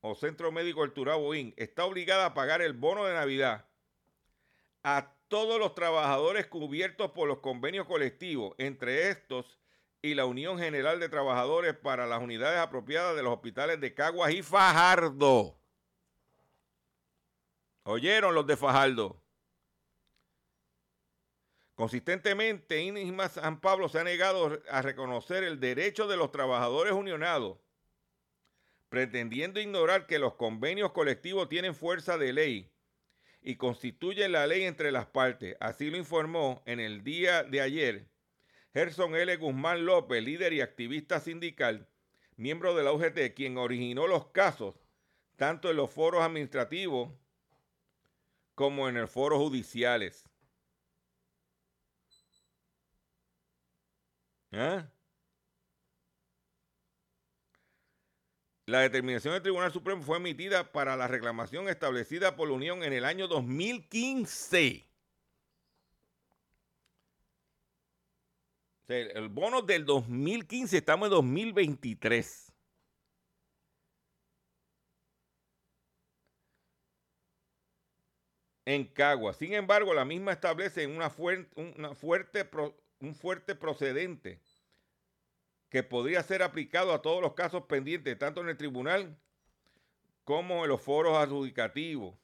o 0.00 0.14
Centro 0.14 0.50
Médico 0.50 0.82
El 0.82 0.92
Turabo 0.92 1.34
está 1.34 1.84
obligada 1.84 2.24
a 2.24 2.34
pagar 2.34 2.62
el 2.62 2.72
bono 2.72 3.04
de 3.04 3.12
Navidad 3.12 3.66
a 4.82 5.12
todos 5.28 5.58
los 5.58 5.74
trabajadores 5.74 6.46
cubiertos 6.46 7.10
por 7.10 7.28
los 7.28 7.40
convenios 7.40 7.86
colectivos, 7.86 8.54
entre 8.56 9.10
estos 9.10 9.58
y 10.00 10.14
la 10.14 10.24
Unión 10.24 10.58
General 10.58 11.00
de 11.00 11.08
Trabajadores 11.10 11.74
para 11.74 12.06
las 12.06 12.22
unidades 12.22 12.58
apropiadas 12.58 13.14
de 13.14 13.22
los 13.22 13.34
hospitales 13.34 13.78
de 13.80 13.92
Caguas 13.92 14.32
y 14.32 14.42
Fajardo. 14.42 15.58
¿Oyeron 17.82 18.34
los 18.34 18.46
de 18.46 18.56
Fajardo? 18.56 19.20
Consistentemente, 21.76 22.80
INISMA 22.80 23.28
San 23.28 23.60
Pablo 23.60 23.90
se 23.90 24.00
ha 24.00 24.04
negado 24.04 24.60
a 24.70 24.80
reconocer 24.80 25.44
el 25.44 25.60
derecho 25.60 26.08
de 26.08 26.16
los 26.16 26.32
trabajadores 26.32 26.94
unionados, 26.94 27.58
pretendiendo 28.88 29.60
ignorar 29.60 30.06
que 30.06 30.18
los 30.18 30.36
convenios 30.36 30.92
colectivos 30.92 31.50
tienen 31.50 31.74
fuerza 31.74 32.16
de 32.16 32.32
ley 32.32 32.72
y 33.42 33.56
constituyen 33.56 34.32
la 34.32 34.46
ley 34.46 34.62
entre 34.62 34.90
las 34.90 35.04
partes. 35.04 35.54
Así 35.60 35.90
lo 35.90 35.98
informó 35.98 36.62
en 36.64 36.80
el 36.80 37.04
día 37.04 37.44
de 37.44 37.60
ayer 37.60 38.08
Gerson 38.72 39.14
L. 39.14 39.36
Guzmán 39.36 39.84
López, 39.84 40.24
líder 40.24 40.54
y 40.54 40.62
activista 40.62 41.20
sindical, 41.20 41.86
miembro 42.36 42.74
de 42.74 42.84
la 42.84 42.92
UGT, 42.92 43.34
quien 43.34 43.58
originó 43.58 44.06
los 44.06 44.28
casos 44.28 44.74
tanto 45.36 45.70
en 45.70 45.76
los 45.76 45.90
foros 45.90 46.22
administrativos 46.22 47.10
como 48.54 48.88
en 48.88 48.94
los 48.94 49.10
foros 49.10 49.38
judiciales. 49.38 50.25
¿Ah? 54.52 54.90
La 58.66 58.80
determinación 58.80 59.32
del 59.32 59.42
Tribunal 59.42 59.72
Supremo 59.72 60.02
fue 60.02 60.16
emitida 60.18 60.72
para 60.72 60.96
la 60.96 61.06
reclamación 61.06 61.68
establecida 61.68 62.34
por 62.34 62.48
la 62.48 62.54
Unión 62.54 62.82
en 62.82 62.92
el 62.92 63.04
año 63.04 63.28
2015. 63.28 64.86
el 68.88 69.28
bono 69.28 69.62
del 69.62 69.84
2015, 69.84 70.78
estamos 70.78 71.06
en 71.06 71.10
2023. 71.10 72.52
En 78.64 78.84
Cagua. 78.84 79.32
Sin 79.32 79.54
embargo, 79.54 79.94
la 79.94 80.04
misma 80.04 80.32
establece 80.32 80.86
una 80.86 81.12
una 81.56 81.94
fuerte, 81.94 82.44
un 83.00 83.14
fuerte 83.14 83.54
procedente 83.54 84.40
que 85.68 85.82
podría 85.82 86.22
ser 86.22 86.42
aplicado 86.42 86.92
a 86.92 87.02
todos 87.02 87.20
los 87.20 87.34
casos 87.34 87.64
pendientes, 87.64 88.18
tanto 88.18 88.40
en 88.40 88.48
el 88.48 88.56
tribunal 88.56 89.18
como 90.24 90.64
en 90.64 90.70
los 90.70 90.80
foros 90.80 91.16
adjudicativos, 91.16 92.16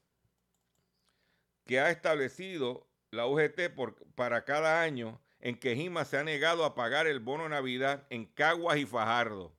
que 1.66 1.80
ha 1.80 1.90
establecido 1.90 2.88
la 3.10 3.26
UGT 3.26 3.70
por, 3.74 3.96
para 4.14 4.44
cada 4.44 4.82
año 4.82 5.20
en 5.40 5.58
que 5.58 5.76
Jima 5.76 6.04
se 6.04 6.18
ha 6.18 6.24
negado 6.24 6.64
a 6.64 6.74
pagar 6.74 7.06
el 7.06 7.20
bono 7.20 7.48
Navidad 7.48 8.06
en 8.10 8.26
Caguas 8.26 8.78
y 8.78 8.86
Fajardo. 8.86 9.54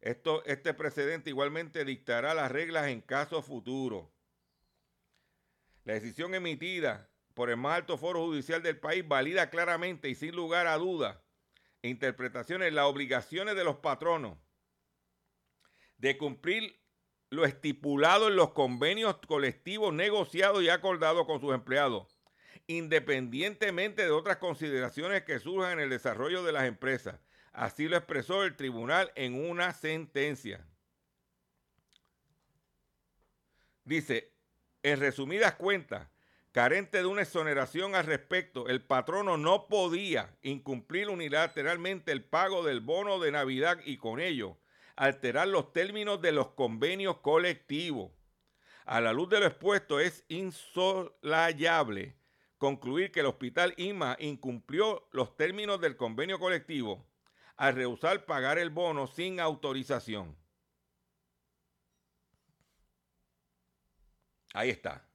Esto, 0.00 0.44
este 0.46 0.74
precedente 0.74 1.30
igualmente 1.30 1.84
dictará 1.84 2.34
las 2.34 2.50
reglas 2.50 2.88
en 2.88 3.00
casos 3.00 3.44
futuros. 3.44 4.08
La 5.84 5.94
decisión 5.94 6.34
emitida 6.34 7.11
por 7.34 7.50
el 7.50 7.56
más 7.56 7.76
alto 7.76 7.98
foro 7.98 8.20
judicial 8.26 8.62
del 8.62 8.78
país 8.78 9.06
valida 9.06 9.50
claramente 9.50 10.08
y 10.08 10.14
sin 10.14 10.34
lugar 10.34 10.66
a 10.66 10.76
dudas 10.76 11.18
e 11.82 11.88
interpretaciones 11.88 12.72
las 12.72 12.84
obligaciones 12.84 13.56
de 13.56 13.64
los 13.64 13.76
patronos 13.76 14.38
de 15.98 16.18
cumplir 16.18 16.80
lo 17.30 17.44
estipulado 17.44 18.28
en 18.28 18.36
los 18.36 18.52
convenios 18.52 19.16
colectivos 19.26 19.94
negociados 19.94 20.62
y 20.62 20.68
acordados 20.68 21.24
con 21.26 21.40
sus 21.40 21.54
empleados, 21.54 22.18
independientemente 22.66 24.02
de 24.02 24.10
otras 24.10 24.36
consideraciones 24.36 25.22
que 25.22 25.38
surjan 25.38 25.74
en 25.74 25.80
el 25.80 25.90
desarrollo 25.90 26.42
de 26.42 26.52
las 26.52 26.64
empresas. 26.64 27.20
Así 27.52 27.88
lo 27.88 27.96
expresó 27.96 28.42
el 28.42 28.56
tribunal 28.56 29.12
en 29.14 29.48
una 29.48 29.72
sentencia. 29.72 30.66
Dice, 33.84 34.32
en 34.82 35.00
resumidas 35.00 35.54
cuentas, 35.54 36.08
carente 36.52 36.98
de 36.98 37.06
una 37.06 37.22
exoneración 37.22 37.94
al 37.94 38.04
respecto, 38.04 38.68
el 38.68 38.82
patrono 38.82 39.38
no 39.38 39.66
podía 39.66 40.36
incumplir 40.42 41.08
unilateralmente 41.08 42.12
el 42.12 42.22
pago 42.22 42.62
del 42.62 42.80
bono 42.80 43.18
de 43.18 43.32
Navidad 43.32 43.78
y 43.84 43.96
con 43.96 44.20
ello 44.20 44.58
alterar 44.94 45.48
los 45.48 45.72
términos 45.72 46.20
de 46.20 46.32
los 46.32 46.48
convenios 46.50 47.18
colectivos. 47.18 48.12
A 48.84 49.00
la 49.00 49.12
luz 49.12 49.30
de 49.30 49.40
lo 49.40 49.46
expuesto 49.46 49.98
es 49.98 50.24
insolayable 50.28 52.16
concluir 52.58 53.10
que 53.10 53.20
el 53.20 53.26
hospital 53.26 53.74
IMA 53.76 54.16
incumplió 54.20 55.08
los 55.12 55.36
términos 55.36 55.80
del 55.80 55.96
convenio 55.96 56.38
colectivo 56.38 57.06
al 57.56 57.74
rehusar 57.74 58.26
pagar 58.26 58.58
el 58.58 58.70
bono 58.70 59.06
sin 59.06 59.40
autorización. 59.40 60.36
Ahí 64.54 64.70
está. 64.70 65.11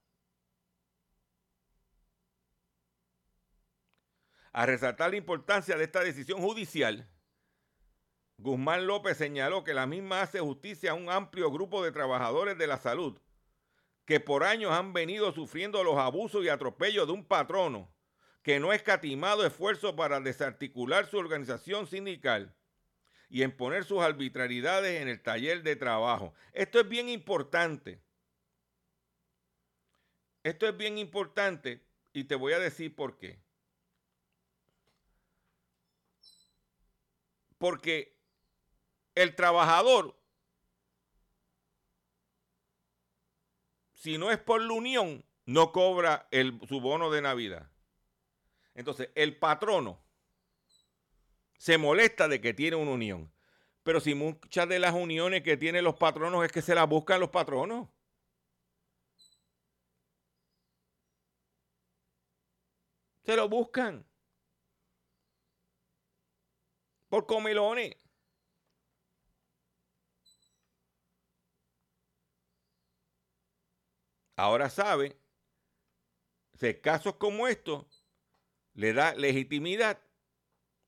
A 4.58 4.66
resaltar 4.66 5.12
la 5.12 5.18
importancia 5.18 5.78
de 5.78 5.84
esta 5.84 6.04
decisión 6.04 6.42
judicial, 6.42 7.08
Guzmán 8.38 8.88
López 8.88 9.16
señaló 9.16 9.64
que 9.64 9.76
la 9.76 9.86
misma 9.86 10.24
hace 10.24 10.40
justicia 10.40 10.90
a 10.90 10.94
un 10.96 11.12
amplio 11.12 11.52
grupo 11.52 11.84
de 11.84 11.92
trabajadores 11.92 12.58
de 12.58 12.66
la 12.66 12.80
salud 12.80 13.22
que 14.06 14.20
por 14.20 14.44
años 14.44 14.72
han 14.72 14.94
venido 14.94 15.32
sufriendo 15.32 15.84
los 15.84 16.00
abusos 16.00 16.44
y 16.44 16.50
atropellos 16.50 17.06
de 17.06 17.14
un 17.14 17.24
patrono 17.24 17.94
que 18.42 18.60
no 18.60 18.72
ha 18.72 18.76
escatimado 18.76 19.46
esfuerzo 19.46 19.96
para 19.96 20.20
desarticular 20.22 21.06
su 21.06 21.20
organización 21.20 21.86
sindical 21.86 22.56
y 23.30 23.44
en 23.44 23.56
poner 23.56 23.84
sus 23.84 24.00
arbitrariedades 24.00 25.04
en 25.04 25.08
el 25.08 25.22
taller 25.22 25.62
de 25.62 25.76
trabajo. 25.76 26.34
Esto 26.54 26.80
es 26.80 26.90
bien 26.90 27.10
importante. 27.10 28.02
Esto 30.42 30.68
es 30.68 30.76
bien 30.76 30.98
importante 30.98 31.86
y 32.12 32.24
te 32.24 32.34
voy 32.34 32.54
a 32.54 32.60
decir 32.60 32.96
por 32.96 33.20
qué. 33.20 33.46
Porque 37.58 38.18
el 39.16 39.36
trabajador, 39.36 40.20
si 43.94 44.18
no 44.18 44.32
es 44.32 44.38
por 44.38 44.62
la 44.62 44.74
unión, 44.74 45.26
no 45.46 45.72
cobra 45.72 46.28
el, 46.32 46.60
su 46.68 46.82
bono 46.82 47.10
de 47.10 47.22
Navidad. 47.22 47.72
Entonces, 48.76 49.10
el 49.16 49.38
patrono 49.38 50.04
se 51.58 51.78
molesta 51.78 52.28
de 52.28 52.40
que 52.40 52.54
tiene 52.54 52.76
una 52.76 52.92
unión. 52.92 53.34
Pero 53.84 54.00
si 54.00 54.14
muchas 54.14 54.68
de 54.70 54.80
las 54.80 54.94
uniones 54.94 55.44
que 55.44 55.58
tienen 55.58 55.84
los 55.84 55.96
patronos 55.96 56.46
es 56.46 56.52
que 56.52 56.62
se 56.62 56.76
las 56.76 56.88
buscan 56.88 57.20
los 57.20 57.30
patronos. 57.30 57.88
Se 63.24 63.36
lo 63.36 63.50
buscan. 63.50 64.06
Por 67.10 67.26
comelones. 67.26 67.96
Ahora 74.36 74.70
sabe, 74.70 75.18
que 76.60 76.82
casos 76.82 77.16
como 77.16 77.48
estos 77.48 77.86
le 78.74 78.94
da 78.94 79.14
legitimidad 79.16 80.00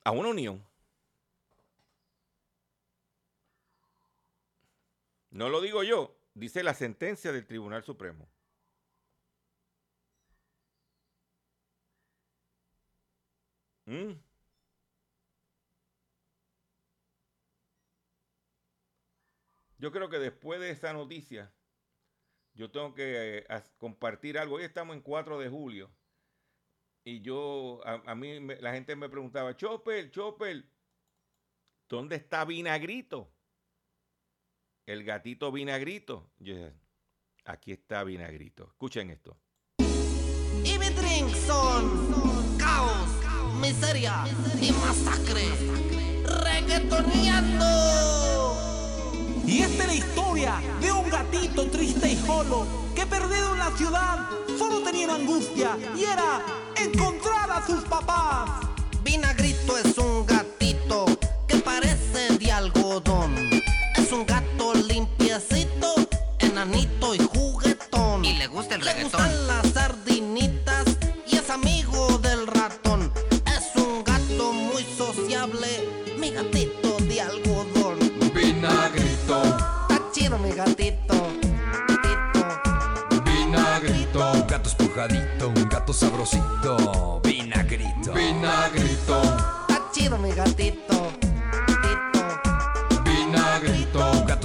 a 0.03 0.11
una 0.11 0.29
unión. 0.29 0.65
No 5.31 5.49
lo 5.49 5.61
digo 5.61 5.83
yo, 5.83 6.15
dice 6.33 6.63
la 6.63 6.73
sentencia 6.73 7.31
del 7.31 7.45
Tribunal 7.45 7.83
Supremo. 7.83 8.27
¿Mm? 13.85 14.28
Yo 19.79 19.91
creo 19.93 20.09
que 20.09 20.19
después 20.19 20.59
de 20.59 20.71
esa 20.71 20.91
noticia, 20.91 21.53
yo 22.53 22.69
tengo 22.69 22.93
que 22.93 23.39
eh, 23.39 23.63
compartir 23.77 24.37
algo. 24.37 24.57
Hoy 24.57 24.63
estamos 24.63 24.95
en 24.95 25.01
4 25.01 25.39
de 25.39 25.49
julio. 25.49 25.89
Y 27.05 27.21
yo, 27.21 27.81
a, 27.85 28.13
mí 28.13 28.39
la 28.59 28.73
gente 28.73 28.95
me 28.97 29.09
preguntaba, 29.09 29.55
Chopper, 29.55 30.11
Chopper, 30.11 30.65
¿dónde 31.87 32.17
está 32.17 32.43
Vinagrito? 32.43 33.33
El 34.85 35.05
gatito 35.05 35.49
Vinagrito. 35.51 36.29
Yo 36.37 36.55
aquí 37.45 37.71
está 37.71 38.03
Vinagrito. 38.03 38.65
Escuchen 38.67 39.09
esto. 39.11 39.39
Y 40.65 40.77
son 41.47 42.57
caos, 42.57 43.09
miseria 43.61 44.25
y 44.61 44.71
masacre. 44.73 45.47
Reggaetoneando. 46.43 47.98
Y 49.49 49.63
esta 49.63 49.81
es 49.83 49.87
la 49.87 49.95
historia 49.95 50.61
de 50.79 50.91
un 50.91 51.09
gatito 51.09 51.65
triste 51.71 52.11
y 52.11 52.15
solo 52.17 52.67
que 52.93 53.03
perdido 53.07 53.53
en 53.53 53.57
la 53.57 53.71
ciudad 53.75 54.29
solo 54.59 54.83
tenía 54.83 55.11
angustia 55.15 55.75
y 55.97 56.03
era 56.03 56.45
encontrar 56.75 57.49
a 57.49 57.65
sus 57.65 57.83
papás. 57.85 58.67
Vinagrito 59.03 59.75
es 59.75 59.97
un 59.97 60.23
gatito 60.27 61.05
que 61.47 61.57
parece 61.57 62.37
de 62.37 62.51
algodón. 62.51 63.35
Es 63.97 64.11
un 64.11 64.23
gato 64.27 64.75
limpiecito, 64.75 65.95
enanito 66.37 67.15
y 67.15 67.17
juguetón. 67.17 68.23
Y 68.23 68.33
le 68.37 68.45
gusta 68.45 68.75
el 68.75 68.81
reggaetón. 68.81 69.18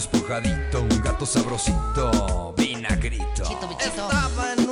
Espujadito, 0.04 0.82
un 0.82 1.02
gato 1.02 1.24
sabrosito. 1.24 2.54
Vinagrito. 2.56 3.42
Estaba 3.80 4.52
en 4.52 4.63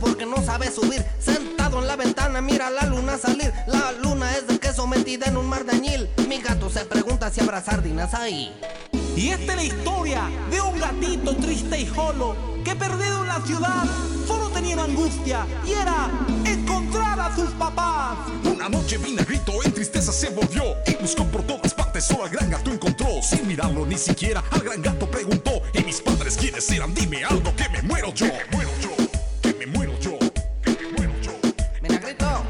porque 0.00 0.26
no 0.26 0.42
sabe 0.44 0.70
subir. 0.70 1.04
Sentado 1.20 1.80
en 1.80 1.86
la 1.86 1.96
ventana, 1.96 2.40
mira 2.40 2.70
la 2.70 2.86
luna 2.86 3.18
salir. 3.18 3.52
La 3.66 3.92
luna 3.92 4.36
es 4.36 4.46
de 4.46 4.58
queso 4.58 4.86
metida 4.86 5.26
en 5.26 5.36
un 5.36 5.46
mar 5.46 5.64
de 5.64 5.72
añil. 5.72 6.08
Mi 6.28 6.38
gato 6.38 6.70
se 6.70 6.84
pregunta 6.84 7.30
si 7.30 7.40
habrá 7.40 7.62
sardinas 7.62 8.14
ahí. 8.14 8.52
Y 9.16 9.30
esta 9.30 9.52
es 9.52 9.56
la 9.56 9.64
historia 9.64 10.30
de 10.50 10.60
un 10.60 10.78
gatito 10.78 11.34
triste 11.36 11.80
y 11.80 11.86
solo 11.86 12.36
que 12.64 12.76
perdido 12.76 13.22
en 13.22 13.28
la 13.28 13.40
ciudad 13.40 13.84
solo 14.26 14.48
tenía 14.50 14.74
una 14.74 14.84
angustia 14.84 15.46
y 15.66 15.72
era 15.72 16.10
encontrar 16.44 17.18
a 17.18 17.34
sus 17.34 17.50
papás. 17.52 18.18
Una 18.44 18.68
noche 18.68 18.98
vinagrito 18.98 19.52
en 19.64 19.72
tristeza 19.72 20.12
se 20.12 20.30
volvió 20.30 20.62
y 20.86 20.94
buscó 20.94 21.24
por 21.24 21.42
todas 21.42 21.74
partes, 21.74 22.04
solo 22.04 22.24
al 22.24 22.30
gran 22.30 22.50
gato 22.50 22.70
encontró. 22.70 23.20
Sin 23.22 23.48
mirarlo 23.48 23.86
ni 23.86 23.96
siquiera, 23.98 24.44
al 24.50 24.60
gran 24.60 24.82
gato 24.82 25.10
preguntó: 25.10 25.62
¿Y 25.72 25.82
mis 25.82 26.00
padres 26.00 26.36
quiénes 26.36 26.70
eran? 26.70 26.94
Dime 26.94 27.24
algo 27.24 27.54
que 27.56 27.68
me 27.70 27.82
muero 27.82 28.12
yo. 28.14 28.26
Que 28.26 28.32
me 28.32 28.56
muero 28.56 28.70
yo, 28.70 28.77
que 28.77 28.77
me 29.58 29.66
muero 29.66 29.98
yo, 29.98 30.18
que 30.62 30.70
me 30.70 30.88
muero 30.96 31.12
yo. 31.22 31.32
Vinagrito. 31.82 32.24
Ahora 32.26 32.46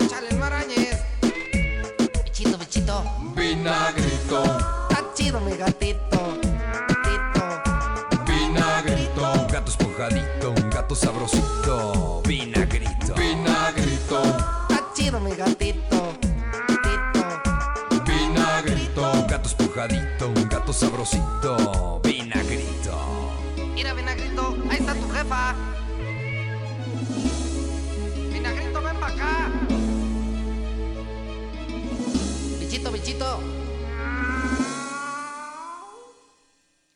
échale 0.00 0.28
el 0.30 0.36
marañez. 0.38 1.00
Bichito, 2.24 2.58
bichito. 2.58 3.02
Vinagrito, 3.34 4.44
Está 4.90 5.04
chido 5.14 5.40
mi 5.40 5.56
gatito. 5.56 6.38
Gatito. 6.88 7.42
vinagrito, 8.26 9.32
Un 9.32 9.46
gato 9.48 9.70
esponjadito, 9.70 10.50
un 10.50 10.70
gato 10.70 10.94
sabrosito, 10.94 12.22
vinagrito. 12.26 13.14
vinagrito, 13.14 14.22
Está 14.68 14.84
chido 14.94 15.20
mi 15.20 15.34
gatito. 15.34 16.14
Gatito. 16.68 17.22
vinagrito. 18.04 19.10
Un 19.12 19.26
gato 19.26 19.48
esponjadito, 19.48 20.28
un 20.28 20.48
gato 20.48 20.72
sabrosito, 20.72 22.00
vinagrito. 22.02 22.73
Vinagrito, 23.92 24.56
ahí 24.70 24.78
está 24.78 24.94
tu 24.94 25.08
jefa. 25.10 25.54
Vinagrito, 28.32 28.82
ven 28.82 28.96
para 28.96 29.14
acá. 29.14 29.52
Bichito, 32.58 32.90
bichito. 32.90 33.40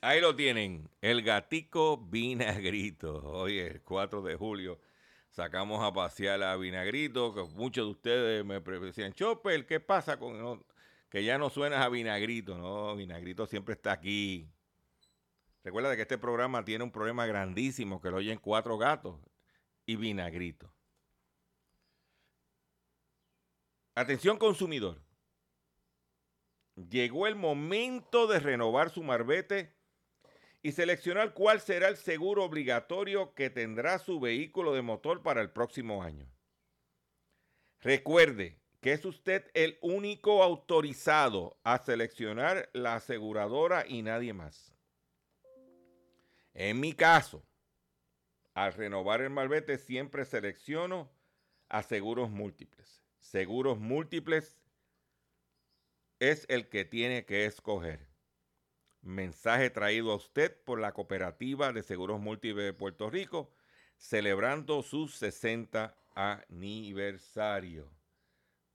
Ahí 0.00 0.20
lo 0.20 0.34
tienen, 0.34 0.88
el 1.02 1.22
gatico 1.22 1.98
vinagrito. 1.98 3.22
Hoy 3.24 3.58
es 3.58 3.80
4 3.82 4.22
de 4.22 4.36
julio. 4.36 4.80
Sacamos 5.30 5.84
a 5.84 5.92
pasear 5.92 6.42
a 6.42 6.56
Vinagrito, 6.56 7.34
que 7.34 7.42
muchos 7.42 7.84
de 7.84 7.90
ustedes 7.90 8.44
me 8.44 8.60
decían, 8.60 9.12
Chopper, 9.12 9.66
¿qué 9.66 9.80
pasa 9.80 10.18
con 10.18 10.64
que 11.10 11.24
ya 11.24 11.36
no 11.36 11.50
suenas 11.50 11.84
a 11.84 11.88
Vinagrito? 11.88 12.56
No, 12.56 12.96
Vinagrito 12.96 13.46
siempre 13.46 13.74
está 13.74 13.92
aquí. 13.92 14.48
Recuerda 15.64 15.96
que 15.96 16.02
este 16.02 16.18
programa 16.18 16.64
tiene 16.64 16.84
un 16.84 16.92
problema 16.92 17.26
grandísimo, 17.26 18.00
que 18.00 18.10
lo 18.10 18.18
oyen 18.18 18.38
cuatro 18.38 18.78
gatos 18.78 19.20
y 19.84 19.96
Vinagrito. 19.96 20.72
Atención 23.94 24.38
consumidor. 24.38 25.02
Llegó 26.76 27.26
el 27.26 27.34
momento 27.34 28.28
de 28.28 28.38
renovar 28.38 28.90
su 28.90 29.02
marbete 29.02 29.74
y 30.62 30.72
seleccionar 30.72 31.34
cuál 31.34 31.60
será 31.60 31.88
el 31.88 31.96
seguro 31.96 32.44
obligatorio 32.44 33.34
que 33.34 33.50
tendrá 33.50 33.98
su 33.98 34.20
vehículo 34.20 34.72
de 34.72 34.82
motor 34.82 35.22
para 35.22 35.40
el 35.40 35.50
próximo 35.50 36.02
año. 36.02 36.30
Recuerde 37.80 38.60
que 38.80 38.92
es 38.92 39.04
usted 39.04 39.50
el 39.54 39.78
único 39.80 40.42
autorizado 40.42 41.58
a 41.64 41.78
seleccionar 41.78 42.70
la 42.72 42.94
aseguradora 42.94 43.84
y 43.86 44.02
nadie 44.02 44.32
más. 44.32 44.77
En 46.60 46.80
mi 46.80 46.92
caso, 46.92 47.46
al 48.52 48.72
renovar 48.72 49.20
el 49.20 49.30
malvete 49.30 49.78
siempre 49.78 50.24
selecciono 50.24 51.08
a 51.68 51.84
seguros 51.84 52.30
múltiples. 52.30 53.04
Seguros 53.20 53.78
múltiples 53.78 54.58
es 56.18 56.46
el 56.48 56.68
que 56.68 56.84
tiene 56.84 57.24
que 57.24 57.46
escoger. 57.46 58.08
Mensaje 59.02 59.70
traído 59.70 60.10
a 60.10 60.16
usted 60.16 60.60
por 60.64 60.80
la 60.80 60.92
Cooperativa 60.94 61.72
de 61.72 61.84
Seguros 61.84 62.18
Múltiples 62.18 62.64
de 62.64 62.72
Puerto 62.72 63.08
Rico, 63.08 63.54
celebrando 63.96 64.82
su 64.82 65.06
60 65.06 65.96
aniversario. 66.16 67.88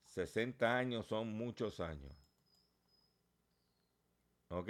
60 0.05 0.77
años 0.77 1.07
son 1.07 1.33
muchos 1.33 1.81
años. 1.81 2.15
¿Ok? 4.47 4.69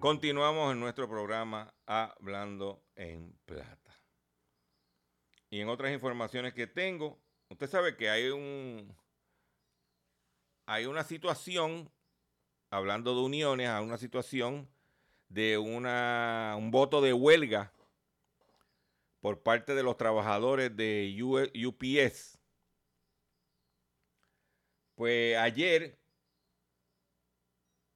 Continuamos 0.00 0.72
en 0.72 0.78
nuestro 0.78 1.08
programa 1.08 1.74
Hablando 1.84 2.84
en 2.94 3.36
Plata. 3.44 4.00
Y 5.50 5.60
en 5.60 5.68
otras 5.68 5.92
informaciones 5.92 6.54
que 6.54 6.68
tengo, 6.68 7.18
usted 7.48 7.68
sabe 7.68 7.96
que 7.96 8.08
hay 8.08 8.28
un 8.28 8.96
hay 10.66 10.86
una 10.86 11.02
situación, 11.02 11.90
hablando 12.70 13.12
de 13.16 13.22
uniones, 13.22 13.68
hay 13.68 13.84
una 13.84 13.98
situación 13.98 14.68
de 15.28 15.58
una, 15.58 16.54
un 16.56 16.70
voto 16.70 17.00
de 17.00 17.12
huelga 17.12 17.72
por 19.20 19.42
parte 19.42 19.74
de 19.74 19.82
los 19.82 19.96
trabajadores 19.96 20.76
de 20.76 21.12
UPS. 21.66 22.38
Pues 24.94 25.36
ayer 25.38 25.97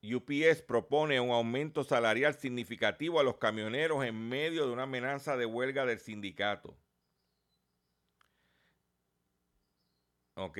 UPS 0.02 0.62
propone 0.62 1.20
un 1.20 1.30
aumento 1.30 1.84
salarial 1.84 2.34
significativo 2.34 3.20
a 3.20 3.22
los 3.22 3.36
camioneros 3.36 4.04
en 4.04 4.28
medio 4.28 4.66
de 4.66 4.72
una 4.72 4.82
amenaza 4.82 5.36
de 5.36 5.46
huelga 5.46 5.86
del 5.86 6.00
sindicato. 6.00 6.76
¿Ok? 10.34 10.58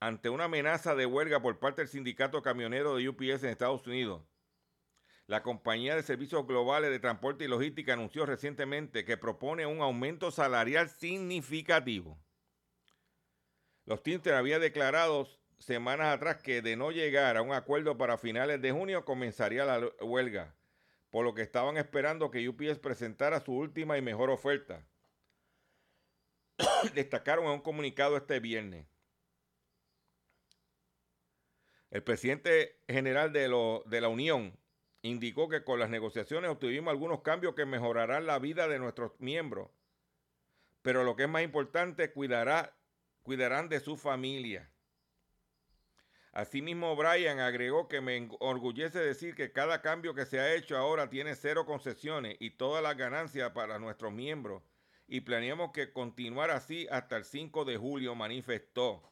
Ante 0.00 0.30
una 0.30 0.44
amenaza 0.44 0.94
de 0.94 1.04
huelga 1.04 1.42
por 1.42 1.58
parte 1.58 1.82
del 1.82 1.88
sindicato 1.88 2.40
camionero 2.40 2.96
de 2.96 3.08
UPS 3.08 3.42
en 3.42 3.50
Estados 3.50 3.86
Unidos, 3.86 4.22
la 5.26 5.42
compañía 5.42 5.94
de 5.94 6.02
servicios 6.02 6.46
globales 6.46 6.90
de 6.90 7.00
transporte 7.00 7.44
y 7.44 7.48
logística 7.48 7.92
anunció 7.92 8.24
recientemente 8.24 9.04
que 9.04 9.18
propone 9.18 9.66
un 9.66 9.82
aumento 9.82 10.30
salarial 10.30 10.88
significativo. 10.88 12.18
Los 13.84 14.02
Teamsters 14.02 14.36
habían 14.36 14.62
declarado 14.62 15.28
semanas 15.58 16.14
atrás 16.14 16.42
que 16.42 16.62
de 16.62 16.76
no 16.76 16.90
llegar 16.92 17.36
a 17.36 17.42
un 17.42 17.52
acuerdo 17.52 17.96
para 17.98 18.18
finales 18.18 18.60
de 18.62 18.72
junio 18.72 19.04
comenzaría 19.04 19.64
la 19.64 19.80
huelga, 20.00 20.56
por 21.10 21.24
lo 21.24 21.34
que 21.34 21.42
estaban 21.42 21.76
esperando 21.76 22.30
que 22.30 22.48
UPS 22.48 22.78
presentara 22.78 23.40
su 23.40 23.52
última 23.54 23.98
y 23.98 24.02
mejor 24.02 24.30
oferta. 24.30 24.86
Destacaron 26.94 27.46
en 27.46 27.52
un 27.52 27.60
comunicado 27.60 28.16
este 28.16 28.40
viernes. 28.40 28.86
El 31.90 32.02
presidente 32.04 32.82
general 32.86 33.32
de, 33.32 33.48
lo- 33.48 33.82
de 33.86 34.00
la 34.00 34.08
Unión 34.08 34.58
indicó 35.02 35.48
que 35.48 35.64
con 35.64 35.78
las 35.78 35.90
negociaciones 35.90 36.50
obtuvimos 36.50 36.90
algunos 36.92 37.22
cambios 37.22 37.54
que 37.54 37.64
mejorarán 37.66 38.26
la 38.26 38.38
vida 38.38 38.68
de 38.68 38.78
nuestros 38.78 39.12
miembros, 39.20 39.70
pero 40.82 41.04
lo 41.04 41.16
que 41.16 41.24
es 41.24 41.28
más 41.28 41.42
importante, 41.42 42.12
cuidará, 42.12 42.78
cuidarán 43.22 43.68
de 43.68 43.80
su 43.80 43.96
familia. 43.96 44.72
Asimismo, 46.38 46.94
Brian 46.94 47.40
agregó 47.40 47.88
que 47.88 48.00
me 48.00 48.16
enorgullece 48.16 49.00
decir 49.00 49.34
que 49.34 49.50
cada 49.50 49.82
cambio 49.82 50.14
que 50.14 50.24
se 50.24 50.38
ha 50.38 50.54
hecho 50.54 50.76
ahora 50.76 51.10
tiene 51.10 51.34
cero 51.34 51.66
concesiones 51.66 52.36
y 52.38 52.50
todas 52.50 52.80
las 52.80 52.96
ganancias 52.96 53.50
para 53.50 53.80
nuestros 53.80 54.12
miembros 54.12 54.62
y 55.08 55.22
planeamos 55.22 55.72
que 55.72 55.92
continuar 55.92 56.52
así 56.52 56.86
hasta 56.92 57.16
el 57.16 57.24
5 57.24 57.64
de 57.64 57.76
julio, 57.76 58.14
manifestó. 58.14 59.02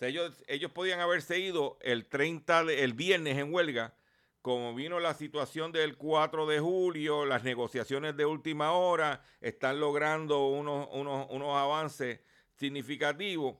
ellos, 0.00 0.42
podían 0.74 1.00
haberse 1.00 1.38
ido 1.38 1.78
el 1.80 2.04
30, 2.04 2.62
de- 2.64 2.84
el 2.84 2.92
viernes 2.92 3.38
en 3.38 3.54
huelga, 3.54 3.94
como 4.42 4.74
vino 4.74 5.00
la 5.00 5.14
situación 5.14 5.72
del 5.72 5.96
4 5.96 6.44
de 6.46 6.60
julio, 6.60 7.24
las 7.24 7.42
negociaciones 7.42 8.18
de 8.18 8.26
última 8.26 8.72
hora 8.72 9.22
están 9.40 9.80
logrando 9.80 10.48
unos, 10.48 10.88
unos, 10.92 11.26
unos 11.30 11.56
avances 11.56 12.20
significativos, 12.52 13.56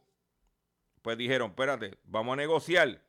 pues 1.02 1.16
dijeron, 1.16 1.50
espérate, 1.50 1.98
vamos 2.04 2.34
a 2.34 2.36
negociar. 2.36 3.02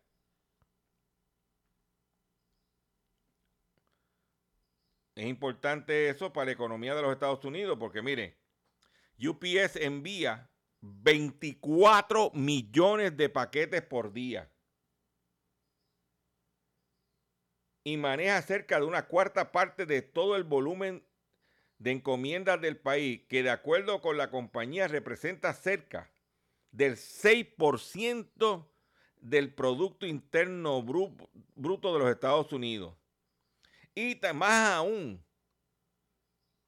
Es 5.15 5.25
importante 5.25 6.09
eso 6.09 6.31
para 6.31 6.45
la 6.45 6.51
economía 6.53 6.95
de 6.95 7.01
los 7.01 7.11
Estados 7.11 7.43
Unidos, 7.43 7.77
porque 7.79 8.01
mire, 8.01 8.37
UPS 9.19 9.75
envía 9.75 10.49
24 10.79 12.31
millones 12.33 13.15
de 13.17 13.29
paquetes 13.29 13.81
por 13.81 14.13
día. 14.13 14.49
Y 17.83 17.97
maneja 17.97 18.41
cerca 18.41 18.79
de 18.79 18.85
una 18.85 19.07
cuarta 19.07 19.51
parte 19.51 19.85
de 19.85 20.01
todo 20.01 20.35
el 20.35 20.43
volumen 20.43 21.05
de 21.77 21.91
encomiendas 21.91 22.61
del 22.61 22.77
país, 22.77 23.23
que 23.27 23.43
de 23.43 23.49
acuerdo 23.49 24.01
con 24.01 24.17
la 24.17 24.29
compañía 24.29 24.87
representa 24.87 25.53
cerca 25.53 26.10
del 26.71 26.95
6% 26.97 28.67
del 29.17 29.53
Producto 29.53 30.05
Interno 30.05 30.81
Bru- 30.81 31.29
Bruto 31.55 31.93
de 31.93 31.99
los 31.99 32.09
Estados 32.09 32.51
Unidos. 32.53 32.95
Y 33.93 34.17
más 34.33 34.69
aún, 34.71 35.23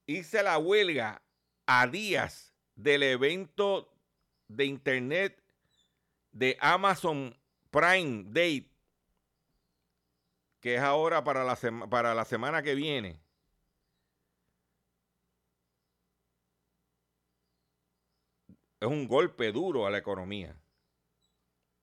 hice 0.05 0.43
la 0.43 0.57
huelga 0.57 1.21
a 1.65 1.87
días 1.87 2.53
del 2.75 3.03
evento 3.03 3.89
de 4.47 4.65
Internet 4.65 5.41
de 6.31 6.57
Amazon 6.59 7.35
Prime 7.71 8.25
Day, 8.27 8.69
que 10.59 10.75
es 10.75 10.81
ahora 10.81 11.23
para 11.23 11.43
la, 11.43 11.57
para 11.89 12.13
la 12.13 12.25
semana 12.25 12.61
que 12.61 12.75
viene. 12.75 13.22
Es 18.83 18.89
un 18.89 19.07
golpe 19.07 19.53
duro 19.53 19.87
a 19.87 19.89
la 19.89 19.99
economía. 19.99 20.61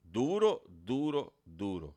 Duro, 0.03 0.63
duro, 0.69 1.33
duro. 1.47 1.97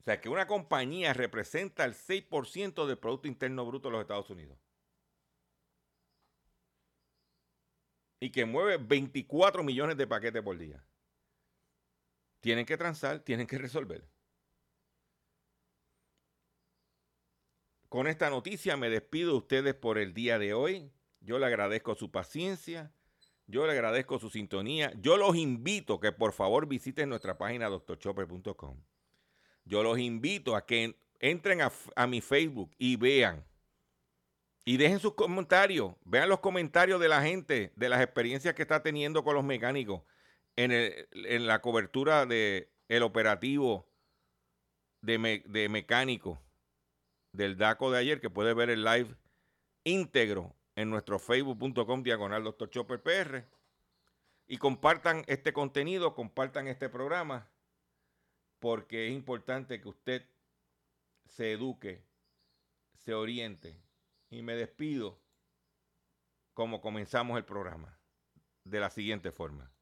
O 0.00 0.02
sea, 0.02 0.20
que 0.20 0.28
una 0.28 0.48
compañía 0.48 1.14
representa 1.14 1.84
el 1.84 1.94
6% 1.94 2.88
del 2.88 2.98
Producto 2.98 3.28
Interno 3.28 3.64
Bruto 3.64 3.86
de 3.86 3.92
los 3.92 4.00
Estados 4.00 4.28
Unidos. 4.30 4.58
Y 8.18 8.32
que 8.32 8.44
mueve 8.44 8.76
24 8.78 9.62
millones 9.62 9.96
de 9.96 10.08
paquetes 10.08 10.42
por 10.42 10.58
día. 10.58 10.84
Tienen 12.40 12.66
que 12.66 12.76
transar, 12.76 13.20
tienen 13.20 13.46
que 13.46 13.58
resolver. 13.58 14.04
Con 17.88 18.08
esta 18.08 18.28
noticia 18.28 18.76
me 18.76 18.90
despido 18.90 19.30
de 19.30 19.38
ustedes 19.38 19.74
por 19.76 19.98
el 19.98 20.12
día 20.14 20.40
de 20.40 20.52
hoy. 20.52 20.90
Yo 21.20 21.38
le 21.38 21.46
agradezco 21.46 21.94
su 21.94 22.10
paciencia. 22.10 22.92
Yo 23.46 23.66
le 23.66 23.72
agradezco 23.72 24.18
su 24.18 24.28
sintonía. 24.28 24.92
Yo 25.00 25.16
los 25.16 25.36
invito 25.36 26.00
que 26.00 26.12
por 26.12 26.32
favor 26.32 26.66
visiten 26.66 27.08
nuestra 27.08 27.38
página 27.38 27.68
doctorchopper.com. 27.68 28.82
Yo 29.64 29.82
los 29.82 29.98
invito 29.98 30.54
a 30.54 30.66
que 30.66 30.98
entren 31.18 31.60
a, 31.62 32.06
mi 32.06 32.20
Facebook 32.20 32.70
y 32.78 32.96
vean. 32.96 33.44
Y 34.64 34.76
dejen 34.76 35.00
sus 35.00 35.14
comentarios. 35.14 35.94
Vean 36.04 36.28
los 36.28 36.40
comentarios 36.40 37.00
de 37.00 37.08
la 37.08 37.22
gente, 37.22 37.72
de 37.74 37.88
las 37.88 38.02
experiencias 38.02 38.54
que 38.54 38.62
está 38.62 38.82
teniendo 38.82 39.24
con 39.24 39.34
los 39.34 39.44
mecánicos 39.44 40.02
en, 40.56 41.46
la 41.46 41.60
cobertura 41.60 42.26
del 42.26 42.68
el 42.88 43.02
operativo 43.02 43.90
de, 45.00 45.42
de 45.46 45.68
mecánico 45.68 46.42
del 47.32 47.56
DACO 47.56 47.90
de 47.90 47.98
ayer, 47.98 48.20
que 48.20 48.30
puede 48.30 48.52
ver 48.52 48.68
el 48.68 48.84
live 48.84 49.14
íntegro 49.84 50.57
en 50.78 50.90
nuestro 50.90 51.18
facebook.com 51.18 52.04
diagonal 52.04 52.44
Dr. 52.44 52.70
Chopper 52.70 53.02
PR. 53.02 53.44
Y 54.46 54.58
compartan 54.58 55.24
este 55.26 55.52
contenido, 55.52 56.14
compartan 56.14 56.68
este 56.68 56.88
programa, 56.88 57.48
porque 58.60 59.08
es 59.08 59.12
importante 59.12 59.80
que 59.80 59.88
usted 59.88 60.24
se 61.26 61.52
eduque, 61.52 62.04
se 62.94 63.12
oriente. 63.12 63.76
Y 64.30 64.42
me 64.42 64.54
despido 64.54 65.18
como 66.54 66.80
comenzamos 66.80 67.36
el 67.38 67.44
programa, 67.44 67.98
de 68.62 68.78
la 68.78 68.90
siguiente 68.90 69.32
forma. 69.32 69.72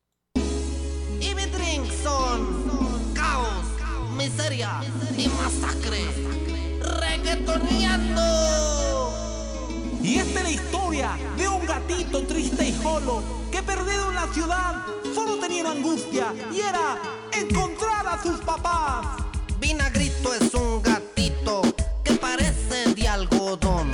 Caos, 3.15 4.15
miseria 4.17 4.81
y 5.19 5.29
masacre. 5.29 6.37
Y 10.07 10.21
esta 10.21 10.39
es 10.39 10.45
la 10.45 10.51
historia 10.53 11.19
de 11.37 11.49
un 11.49 11.67
gatito 11.67 12.25
triste 12.29 12.69
y 12.69 12.73
solo 12.81 13.25
que 13.51 13.61
perdido 13.61 14.09
en 14.11 14.15
la 14.15 14.33
ciudad 14.33 14.85
solo 15.13 15.37
tenía 15.39 15.63
una 15.63 15.73
angustia 15.73 16.33
y 16.53 16.61
era 16.61 16.97
encontrar 17.33 18.07
a 18.07 18.23
sus 18.23 18.39
papás. 18.39 19.05
Vinagrito 19.59 20.33
es 20.33 20.55
un 20.55 20.81
gatito 20.81 21.63
que 22.05 22.15
parece 22.15 22.95
de 22.95 23.09
algodón. 23.09 23.91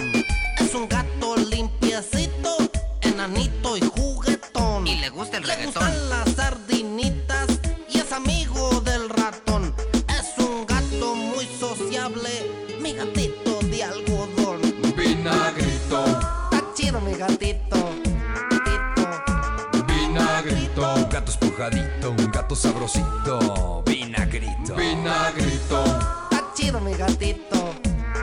Es 0.61 0.75
un 0.75 0.87
gato 0.87 1.35
limpiecito, 1.35 2.59
enanito 3.01 3.79
y 3.79 3.81
juguetón. 3.81 4.87
Y 4.87 4.97
le 4.97 5.09
gusta 5.09 5.39
el 5.39 5.47
Le 5.47 5.57
reggaetón. 5.57 6.32
Gato 22.53 22.55
sabrosito, 22.55 23.83
vinagrito. 23.87 24.75
vinagrito, 24.75 25.85
Está 26.31 26.53
chido 26.55 26.81
mi 26.81 26.95
gatito. 26.95 27.75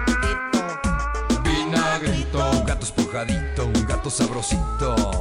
gatito. 0.06 1.42
vinagrito. 1.42 2.38
Un 2.38 2.64
gato 2.64 2.86
esponjadito, 2.86 3.66
un 3.66 3.86
gato 3.88 4.10
sabrosito, 4.12 4.94
vinagrito. 4.94 5.19